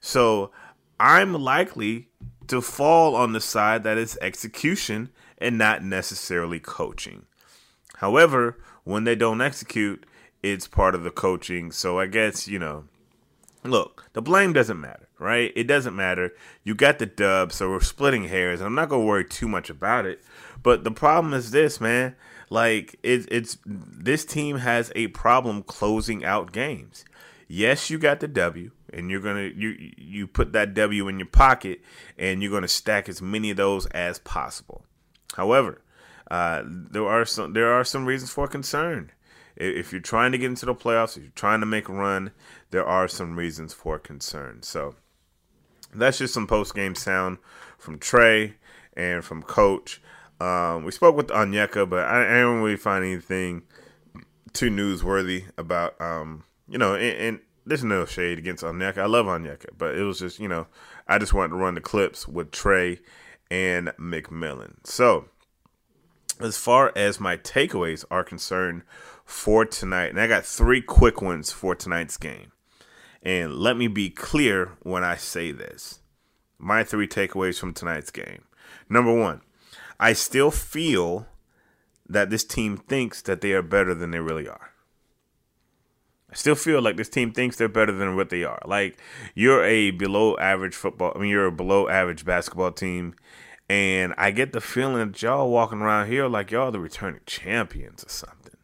So 0.00 0.50
I'm 1.02 1.34
likely 1.34 2.08
to 2.46 2.60
fall 2.60 3.16
on 3.16 3.32
the 3.32 3.40
side 3.40 3.82
that 3.82 3.98
is 3.98 4.16
execution 4.22 5.10
and 5.38 5.58
not 5.58 5.82
necessarily 5.82 6.60
coaching. 6.60 7.26
However, 7.96 8.58
when 8.84 9.02
they 9.02 9.16
don't 9.16 9.40
execute, 9.40 10.06
it's 10.42 10.68
part 10.68 10.94
of 10.94 11.02
the 11.02 11.10
coaching. 11.10 11.72
So 11.72 11.98
I 11.98 12.06
guess, 12.06 12.46
you 12.46 12.60
know, 12.60 12.84
look, 13.64 14.10
the 14.12 14.22
blame 14.22 14.52
doesn't 14.52 14.80
matter 14.80 15.08
right? 15.22 15.52
It 15.54 15.64
doesn't 15.64 15.96
matter. 15.96 16.34
You 16.64 16.74
got 16.74 16.98
the 16.98 17.06
dub, 17.06 17.52
so 17.52 17.70
we're 17.70 17.80
splitting 17.80 18.24
hairs, 18.24 18.60
and 18.60 18.66
I'm 18.66 18.74
not 18.74 18.88
gonna 18.88 19.04
worry 19.04 19.24
too 19.24 19.48
much 19.48 19.70
about 19.70 20.04
it. 20.04 20.20
But 20.62 20.84
the 20.84 20.90
problem 20.90 21.32
is 21.32 21.52
this, 21.52 21.80
man. 21.80 22.16
Like 22.50 22.96
it, 23.02 23.26
it's 23.30 23.56
this 23.64 24.24
team 24.24 24.58
has 24.58 24.92
a 24.94 25.06
problem 25.08 25.62
closing 25.62 26.24
out 26.24 26.52
games. 26.52 27.04
Yes, 27.48 27.88
you 27.88 27.98
got 27.98 28.20
the 28.20 28.28
W, 28.28 28.72
and 28.92 29.10
you're 29.10 29.20
gonna 29.20 29.50
you 29.54 29.76
you 29.96 30.26
put 30.26 30.52
that 30.52 30.74
W 30.74 31.08
in 31.08 31.18
your 31.18 31.26
pocket, 31.26 31.80
and 32.18 32.42
you're 32.42 32.52
gonna 32.52 32.68
stack 32.68 33.08
as 33.08 33.22
many 33.22 33.50
of 33.50 33.56
those 33.56 33.86
as 33.86 34.18
possible. 34.18 34.84
However, 35.34 35.82
uh, 36.30 36.62
there 36.66 37.06
are 37.06 37.24
some 37.24 37.52
there 37.52 37.72
are 37.72 37.84
some 37.84 38.06
reasons 38.06 38.30
for 38.30 38.46
concern. 38.46 39.10
If 39.56 39.92
you're 39.92 40.00
trying 40.00 40.32
to 40.32 40.38
get 40.38 40.46
into 40.46 40.66
the 40.66 40.74
playoffs, 40.74 41.16
if 41.16 41.22
you're 41.22 41.32
trying 41.34 41.60
to 41.60 41.66
make 41.66 41.88
a 41.88 41.92
run, 41.92 42.30
there 42.70 42.86
are 42.86 43.06
some 43.06 43.36
reasons 43.36 43.74
for 43.74 43.98
concern. 43.98 44.62
So 44.62 44.94
that's 45.94 46.18
just 46.18 46.32
some 46.32 46.46
post 46.46 46.74
game 46.74 46.94
sound 46.94 47.38
from 47.78 47.98
Trae 47.98 48.54
and 48.96 49.22
from 49.22 49.42
Coach. 49.42 50.00
Um, 50.40 50.84
we 50.84 50.90
spoke 50.90 51.16
with 51.16 51.28
Onyeka, 51.28 51.88
but 51.88 52.06
I, 52.06 52.38
I 52.38 52.40
don't 52.40 52.62
really 52.62 52.76
find 52.76 53.04
anything 53.04 53.62
too 54.52 54.70
newsworthy 54.70 55.44
about 55.56 56.00
um, 56.00 56.44
you 56.68 56.78
know, 56.78 56.94
and, 56.94 57.18
and 57.18 57.40
there's 57.64 57.84
no 57.84 58.04
shade 58.04 58.38
against 58.38 58.64
Onyeka. 58.64 58.98
I 58.98 59.06
love 59.06 59.26
Onyeka, 59.26 59.66
but 59.76 59.96
it 59.96 60.02
was 60.02 60.18
just, 60.18 60.40
you 60.40 60.48
know, 60.48 60.66
I 61.06 61.18
just 61.18 61.32
wanted 61.32 61.50
to 61.50 61.56
run 61.56 61.74
the 61.74 61.80
clips 61.80 62.26
with 62.26 62.50
Trae 62.50 62.98
and 63.50 63.88
McMillan. 63.98 64.74
So, 64.84 65.26
as 66.40 66.56
far 66.56 66.92
as 66.96 67.20
my 67.20 67.36
takeaways 67.36 68.04
are 68.10 68.24
concerned 68.24 68.82
for 69.24 69.64
tonight, 69.64 70.10
and 70.10 70.20
I 70.20 70.26
got 70.26 70.44
three 70.44 70.80
quick 70.80 71.22
ones 71.22 71.52
for 71.52 71.74
tonight's 71.74 72.16
game. 72.16 72.52
And 73.22 73.54
let 73.54 73.76
me 73.76 73.86
be 73.86 74.10
clear 74.10 74.72
when 74.80 75.04
I 75.04 75.16
say 75.16 75.52
this. 75.52 76.00
My 76.58 76.82
three 76.82 77.06
takeaways 77.06 77.58
from 77.58 77.72
tonight's 77.72 78.10
game. 78.10 78.44
Number 78.88 79.14
one, 79.14 79.42
I 80.00 80.12
still 80.12 80.50
feel 80.50 81.26
that 82.08 82.30
this 82.30 82.44
team 82.44 82.76
thinks 82.76 83.22
that 83.22 83.40
they 83.40 83.52
are 83.52 83.62
better 83.62 83.94
than 83.94 84.10
they 84.10 84.18
really 84.18 84.48
are. 84.48 84.71
I 86.32 86.34
still 86.34 86.54
feel 86.54 86.80
like 86.80 86.96
this 86.96 87.10
team 87.10 87.32
thinks 87.32 87.56
they're 87.56 87.68
better 87.68 87.92
than 87.92 88.16
what 88.16 88.30
they 88.30 88.42
are. 88.42 88.62
Like 88.64 88.98
you're 89.34 89.62
a 89.64 89.90
below 89.90 90.36
average 90.38 90.74
football, 90.74 91.12
I 91.14 91.18
mean 91.18 91.28
you're 91.28 91.46
a 91.46 91.52
below 91.52 91.88
average 91.88 92.24
basketball 92.24 92.72
team, 92.72 93.14
and 93.68 94.14
I 94.16 94.30
get 94.30 94.52
the 94.52 94.60
feeling 94.60 95.12
that 95.12 95.20
y'all 95.20 95.50
walking 95.50 95.80
around 95.80 96.08
here 96.08 96.26
like 96.28 96.50
y'all 96.50 96.70
the 96.70 96.80
returning 96.80 97.20
champions 97.26 98.02
or 98.02 98.08
something. 98.08 98.56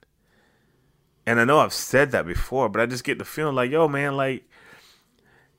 And 1.26 1.38
I 1.38 1.44
know 1.44 1.58
I've 1.58 1.74
said 1.74 2.10
that 2.12 2.26
before, 2.26 2.70
but 2.70 2.80
I 2.80 2.86
just 2.86 3.04
get 3.04 3.18
the 3.18 3.24
feeling 3.24 3.54
like, 3.54 3.70
yo, 3.70 3.86
man, 3.86 4.16
like, 4.16 4.48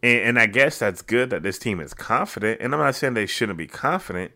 and, 0.01 0.21
and 0.21 0.39
I 0.39 0.47
guess 0.47 0.79
that's 0.79 1.03
good 1.03 1.29
that 1.29 1.43
this 1.43 1.59
team 1.59 1.79
is 1.79 1.93
confident. 1.93 2.59
And 2.59 2.73
I'm 2.73 2.79
not 2.79 2.95
saying 2.95 3.13
they 3.13 3.27
shouldn't 3.27 3.59
be 3.59 3.67
confident, 3.67 4.31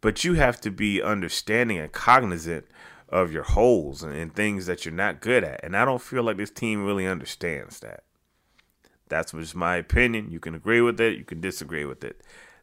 but 0.00 0.24
you 0.24 0.34
have 0.34 0.58
to 0.62 0.70
be 0.70 1.02
understanding 1.02 1.76
and 1.76 1.92
cognizant 1.92 2.64
of 3.10 3.32
your 3.32 3.42
holes 3.42 4.02
and, 4.02 4.14
and 4.14 4.34
things 4.34 4.66
that 4.66 4.84
you're 4.84 4.94
not 4.94 5.20
good 5.20 5.44
at. 5.44 5.62
And 5.64 5.76
I 5.76 5.84
don't 5.84 6.00
feel 6.00 6.22
like 6.22 6.36
this 6.36 6.50
team 6.50 6.86
really 6.86 7.06
understands 7.06 7.80
that. 7.80 8.04
That's 9.08 9.32
just 9.32 9.56
my 9.56 9.76
opinion. 9.76 10.30
You 10.30 10.40
can 10.40 10.54
agree 10.54 10.80
with 10.80 11.00
it, 11.00 11.18
you 11.18 11.24
can 11.24 11.40
disagree 11.40 11.84
with 11.84 12.04
it. 12.04 12.22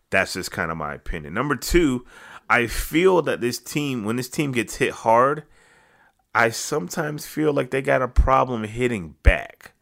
That's 0.10 0.34
just 0.34 0.52
kind 0.52 0.72
of 0.72 0.78
my 0.78 0.94
opinion. 0.94 1.34
Number 1.34 1.56
two, 1.56 2.06
I 2.50 2.68
feel 2.68 3.22
that 3.24 3.42
this 3.42 3.60
team, 3.60 4.06
when 4.06 4.16
this 4.16 4.30
team 4.30 4.54
gets 4.54 4.76
hit 4.76 4.92
hard, 4.92 5.44
I 6.34 6.50
sometimes 6.50 7.26
feel 7.26 7.52
like 7.52 7.72
they 7.72 7.82
got 7.82 8.02
a 8.02 8.08
problem 8.08 8.64
hitting 8.64 9.16
back. 9.24 9.74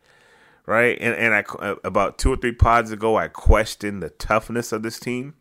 Right? 0.65 0.97
And 0.99 1.13
and 1.13 1.36
I 1.36 1.43
uh, 1.60 1.75
about 1.84 2.17
two 2.17 2.34
or 2.34 2.38
three 2.38 2.51
pods 2.51 2.89
ago 2.89 3.17
I 3.17 3.28
questioned 3.28 4.01
the 4.01 4.10
toughness 4.10 4.71
of 4.71 4.82
this 4.82 4.99
team. 4.99 5.36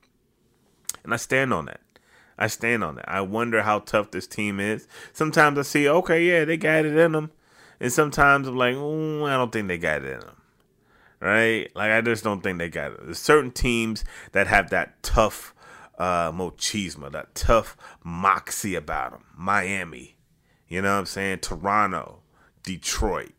And 1.03 1.15
I 1.15 1.17
stand 1.17 1.55
on 1.55 1.65
that. 1.65 1.81
I 2.39 2.49
stand 2.49 2.83
on 2.83 2.97
that. 2.97 3.09
I 3.09 3.21
wonder 3.21 3.63
how 3.63 3.81
tough 3.81 4.11
this 4.11 4.27
team 4.27 4.61
is. 4.61 4.89
Sometimes 5.13 5.59
I 5.59 5.63
see, 5.63 5.89
okay, 5.89 6.23
yeah, 6.25 6.45
they 6.45 6.57
got 6.57 6.85
it 6.85 6.97
in 6.97 7.13
them, 7.13 7.31
and 7.81 7.93
sometimes 7.93 8.49
I'm 8.49 8.57
like, 8.57 8.75
I 8.75 9.37
don't 9.37 9.53
think 9.53 9.69
they 9.69 9.79
got 9.79 10.03
it 10.03 10.13
in 10.13 10.21
them. 10.21 10.37
Right? 11.21 11.71
Like 11.75 11.91
I 11.91 12.01
just 12.01 12.25
don't 12.25 12.43
think 12.43 12.59
they 12.59 12.69
got 12.69 12.93
it. 12.93 13.05
There's 13.05 13.19
certain 13.19 13.51
teams 13.51 14.05
that 14.33 14.47
have 14.47 14.71
that 14.71 15.03
tough 15.03 15.55
uh, 15.99 16.33
machismo, 16.33 17.11
that 17.13 17.35
tough 17.35 17.77
moxie 18.03 18.75
about 18.75 19.13
them. 19.13 19.25
Miami, 19.37 20.17
you 20.69 20.83
know 20.83 20.93
what 20.93 21.01
I'm 21.01 21.07
saying? 21.07 21.39
Toronto, 21.39 22.21
Detroit. 22.63 23.33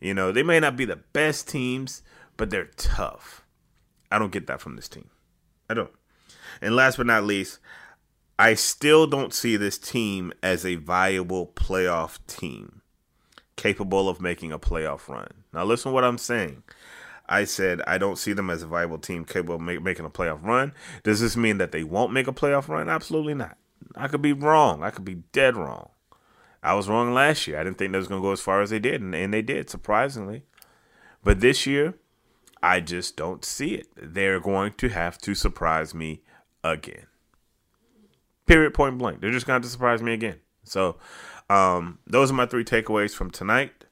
You 0.00 0.14
know, 0.14 0.32
they 0.32 0.42
may 0.42 0.60
not 0.60 0.76
be 0.76 0.86
the 0.86 0.96
best 0.96 1.48
teams, 1.48 2.02
but 2.36 2.48
they're 2.48 2.70
tough. 2.76 3.44
I 4.10 4.18
don't 4.18 4.32
get 4.32 4.46
that 4.46 4.60
from 4.60 4.76
this 4.76 4.88
team. 4.88 5.10
I 5.68 5.74
don't. 5.74 5.90
And 6.62 6.74
last 6.74 6.96
but 6.96 7.06
not 7.06 7.24
least, 7.24 7.58
I 8.40 8.54
still 8.54 9.06
don't 9.06 9.34
see 9.34 9.58
this 9.58 9.76
team 9.76 10.32
as 10.42 10.64
a 10.64 10.76
viable 10.76 11.48
playoff 11.48 12.20
team 12.26 12.80
capable 13.56 14.08
of 14.08 14.22
making 14.22 14.50
a 14.50 14.58
playoff 14.58 15.08
run. 15.10 15.28
Now, 15.52 15.64
listen 15.64 15.90
to 15.90 15.94
what 15.94 16.04
I'm 16.04 16.16
saying. 16.16 16.62
I 17.28 17.44
said 17.44 17.82
I 17.86 17.98
don't 17.98 18.16
see 18.16 18.32
them 18.32 18.48
as 18.48 18.62
a 18.62 18.66
viable 18.66 18.96
team 18.96 19.26
capable 19.26 19.56
of 19.56 19.60
make, 19.60 19.82
making 19.82 20.06
a 20.06 20.10
playoff 20.10 20.42
run. 20.42 20.72
Does 21.02 21.20
this 21.20 21.36
mean 21.36 21.58
that 21.58 21.70
they 21.70 21.84
won't 21.84 22.14
make 22.14 22.28
a 22.28 22.32
playoff 22.32 22.68
run? 22.68 22.88
Absolutely 22.88 23.34
not. 23.34 23.58
I 23.94 24.08
could 24.08 24.22
be 24.22 24.32
wrong. 24.32 24.82
I 24.82 24.88
could 24.88 25.04
be 25.04 25.16
dead 25.32 25.54
wrong. 25.54 25.90
I 26.62 26.72
was 26.72 26.88
wrong 26.88 27.12
last 27.12 27.46
year. 27.46 27.60
I 27.60 27.64
didn't 27.64 27.76
think 27.76 27.92
they 27.92 27.98
was 27.98 28.08
going 28.08 28.22
to 28.22 28.26
go 28.26 28.32
as 28.32 28.40
far 28.40 28.62
as 28.62 28.70
they 28.70 28.78
did, 28.78 29.02
and, 29.02 29.14
and 29.14 29.34
they 29.34 29.42
did, 29.42 29.68
surprisingly. 29.68 30.44
But 31.22 31.40
this 31.40 31.66
year, 31.66 31.92
I 32.62 32.80
just 32.80 33.18
don't 33.18 33.44
see 33.44 33.74
it. 33.74 33.88
They're 33.94 34.40
going 34.40 34.72
to 34.78 34.88
have 34.88 35.18
to 35.18 35.34
surprise 35.34 35.94
me 35.94 36.22
again. 36.64 37.04
Period, 38.50 38.74
point 38.74 38.98
blank. 38.98 39.20
They're 39.20 39.30
just 39.30 39.46
going 39.46 39.62
to 39.62 39.68
surprise 39.68 40.02
me 40.02 40.12
again. 40.12 40.40
So, 40.64 40.96
um, 41.48 42.00
those 42.04 42.32
are 42.32 42.34
my 42.34 42.46
three 42.46 42.64
takeaways 42.64 43.14
from 43.14 43.30
tonight. 43.30 43.84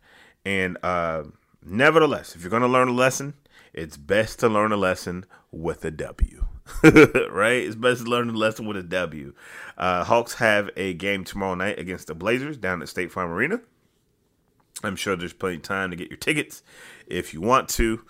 And 0.45 0.77
uh, 0.83 1.27
nevertheless, 1.65 2.35
if 2.35 2.43
you're 2.43 2.51
going 2.51 2.63
to 2.63 2.69
learn 2.69 2.89
a 2.89 2.93
lesson, 2.93 3.35
it's 3.73 3.97
best 3.97 4.41
to 4.41 4.49
learn 4.49 4.73
a 4.73 4.77
lesson 4.77 5.27
with 5.53 5.85
a 5.85 5.93
W. 5.93 6.47
right? 6.83 7.63
It's 7.63 7.77
best 7.77 8.03
to 8.03 8.11
learn 8.11 8.31
a 8.31 8.33
lesson 8.33 8.67
with 8.67 8.77
a 8.77 8.83
W. 8.83 9.33
Uh, 9.77 10.03
Hawks 10.03 10.35
have 10.35 10.71
a 10.77 10.93
game 10.93 11.23
tomorrow 11.23 11.55
night 11.55 11.79
against 11.79 12.09
the 12.09 12.17
Blazers 12.17 12.57
down 12.57 12.83
at 12.83 12.89
State 12.89 13.13
Farm 13.13 13.31
Arena. 13.31 13.61
I'm 14.83 14.97
sure 14.97 15.15
there's 15.15 15.33
plenty 15.33 15.59
of 15.59 15.63
time 15.63 15.91
to 15.91 15.97
get 15.97 16.11
your 16.11 16.19
tickets 16.19 16.65
if 17.07 17.33
you 17.33 17.41
want 17.41 17.69
to. 17.69 18.05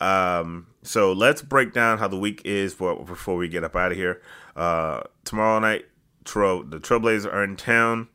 Um, 0.00 0.66
so 0.82 1.12
let's 1.12 1.42
break 1.42 1.72
down 1.72 1.98
how 1.98 2.08
the 2.08 2.18
week 2.18 2.42
is 2.44 2.74
for, 2.74 3.04
before 3.04 3.36
we 3.36 3.46
get 3.46 3.62
up 3.62 3.76
out 3.76 3.92
of 3.92 3.98
here. 3.98 4.20
Uh, 4.56 5.02
tomorrow 5.24 5.60
night, 5.60 5.84
The 6.24 6.80
Trailblazers 6.80 7.32
are 7.32 7.44
in 7.44 7.56
town. 7.56 8.08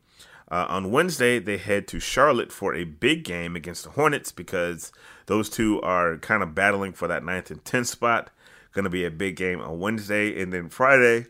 Uh, 0.50 0.66
on 0.68 0.90
Wednesday, 0.90 1.38
they 1.38 1.58
head 1.58 1.86
to 1.88 2.00
Charlotte 2.00 2.50
for 2.50 2.74
a 2.74 2.84
big 2.84 3.22
game 3.22 3.54
against 3.54 3.84
the 3.84 3.90
Hornets 3.90 4.32
because 4.32 4.92
those 5.26 5.50
two 5.50 5.80
are 5.82 6.16
kind 6.16 6.42
of 6.42 6.54
battling 6.54 6.92
for 6.92 7.06
that 7.06 7.22
ninth 7.22 7.50
and 7.50 7.62
tenth 7.64 7.88
spot. 7.88 8.30
Going 8.72 8.84
to 8.84 8.90
be 8.90 9.04
a 9.04 9.10
big 9.10 9.36
game 9.36 9.60
on 9.60 9.78
Wednesday. 9.78 10.40
And 10.40 10.52
then 10.52 10.68
Friday, 10.68 11.26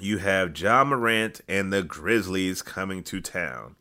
you 0.00 0.18
have 0.18 0.58
Ja 0.58 0.84
Morant 0.84 1.40
and 1.48 1.72
the 1.72 1.82
Grizzlies 1.82 2.62
coming 2.62 3.02
to 3.04 3.20
town. 3.20 3.76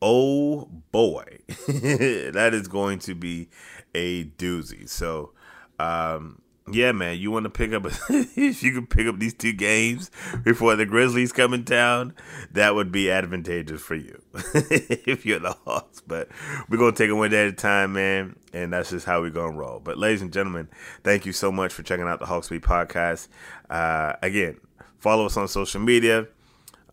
Oh 0.00 0.68
boy, 0.90 1.38
that 1.68 2.50
is 2.52 2.66
going 2.66 2.98
to 3.00 3.14
be 3.14 3.48
a 3.94 4.24
doozy. 4.24 4.88
So, 4.88 5.32
um, 5.78 6.41
yeah, 6.70 6.92
man, 6.92 7.18
you 7.18 7.30
want 7.30 7.44
to 7.44 7.50
pick 7.50 7.72
up 7.72 7.84
if 8.08 8.62
you 8.62 8.72
can 8.72 8.86
pick 8.86 9.06
up 9.06 9.18
these 9.18 9.34
two 9.34 9.52
games 9.52 10.10
before 10.44 10.76
the 10.76 10.86
Grizzlies 10.86 11.32
come 11.32 11.54
in 11.54 11.64
town, 11.64 12.14
that 12.52 12.74
would 12.74 12.92
be 12.92 13.10
advantageous 13.10 13.80
for 13.80 13.96
you 13.96 14.22
if 14.54 15.26
you're 15.26 15.40
the 15.40 15.56
Hawks. 15.64 16.00
But 16.00 16.28
we're 16.68 16.78
gonna 16.78 16.92
take 16.92 17.10
it 17.10 17.14
one 17.14 17.30
day 17.30 17.46
at 17.46 17.48
a 17.48 17.52
time, 17.52 17.94
man, 17.94 18.36
and 18.52 18.72
that's 18.72 18.90
just 18.90 19.06
how 19.06 19.20
we're 19.20 19.30
gonna 19.30 19.56
roll. 19.56 19.80
But 19.80 19.98
ladies 19.98 20.22
and 20.22 20.32
gentlemen, 20.32 20.68
thank 21.02 21.26
you 21.26 21.32
so 21.32 21.50
much 21.50 21.72
for 21.72 21.82
checking 21.82 22.06
out 22.06 22.20
the 22.20 22.26
Hawks 22.26 22.48
Beat 22.48 22.62
podcast. 22.62 23.28
Uh, 23.68 24.14
again, 24.22 24.58
follow 24.98 25.26
us 25.26 25.36
on 25.36 25.48
social 25.48 25.80
media. 25.80 26.28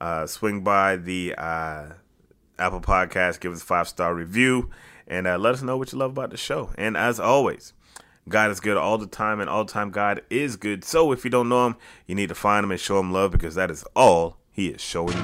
Uh, 0.02 0.26
swing 0.26 0.64
by 0.64 0.96
the 0.96 1.36
uh, 1.38 1.90
Apple 2.58 2.82
Podcast, 2.82 3.40
give 3.40 3.52
us 3.52 3.62
a 3.62 3.66
five 3.66 3.88
star 3.88 4.16
review, 4.16 4.72
and 5.08 5.28
uh, 5.28 5.38
let 5.38 5.54
us 5.54 5.62
know 5.62 5.78
what 5.78 5.92
you 5.92 6.00
love 6.00 6.12
about 6.12 6.32
the 6.32 6.38
show. 6.38 6.72
And 6.78 6.98
as 6.98 7.20
always 7.20 7.74
God 8.30 8.52
is 8.52 8.60
good 8.60 8.78
all 8.78 8.98
the 8.98 9.08
time, 9.08 9.40
and 9.40 9.50
all 9.50 9.66
the 9.66 9.72
time 9.72 9.92
God 9.92 10.22
is 10.30 10.56
good. 10.56 10.86
So 10.86 11.12
if 11.12 11.24
you 11.24 11.30
don't 11.30 11.50
know 11.50 11.68
Him, 11.68 11.76
you 12.08 12.16
need 12.16 12.30
to 12.30 12.36
find 12.36 12.64
Him 12.64 12.72
and 12.72 12.80
show 12.80 13.00
Him 13.00 13.12
love 13.12 13.32
because 13.32 13.56
that 13.56 13.70
is 13.72 13.84
all 13.96 14.38
He 14.52 14.68
is 14.68 14.82
showing 14.82 15.18
you. 15.18 15.24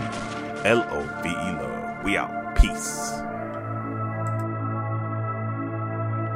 L 0.65 0.86
O 0.89 1.21
V 1.21 1.30
E 1.30 1.32
love. 1.32 2.03
We 2.03 2.17
out. 2.17 2.55
Peace. 2.55 3.11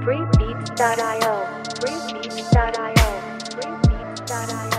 Freebeats.io. 0.04 1.34
Freebeats.io. 1.80 2.94
Freebeats.io. 3.56 4.79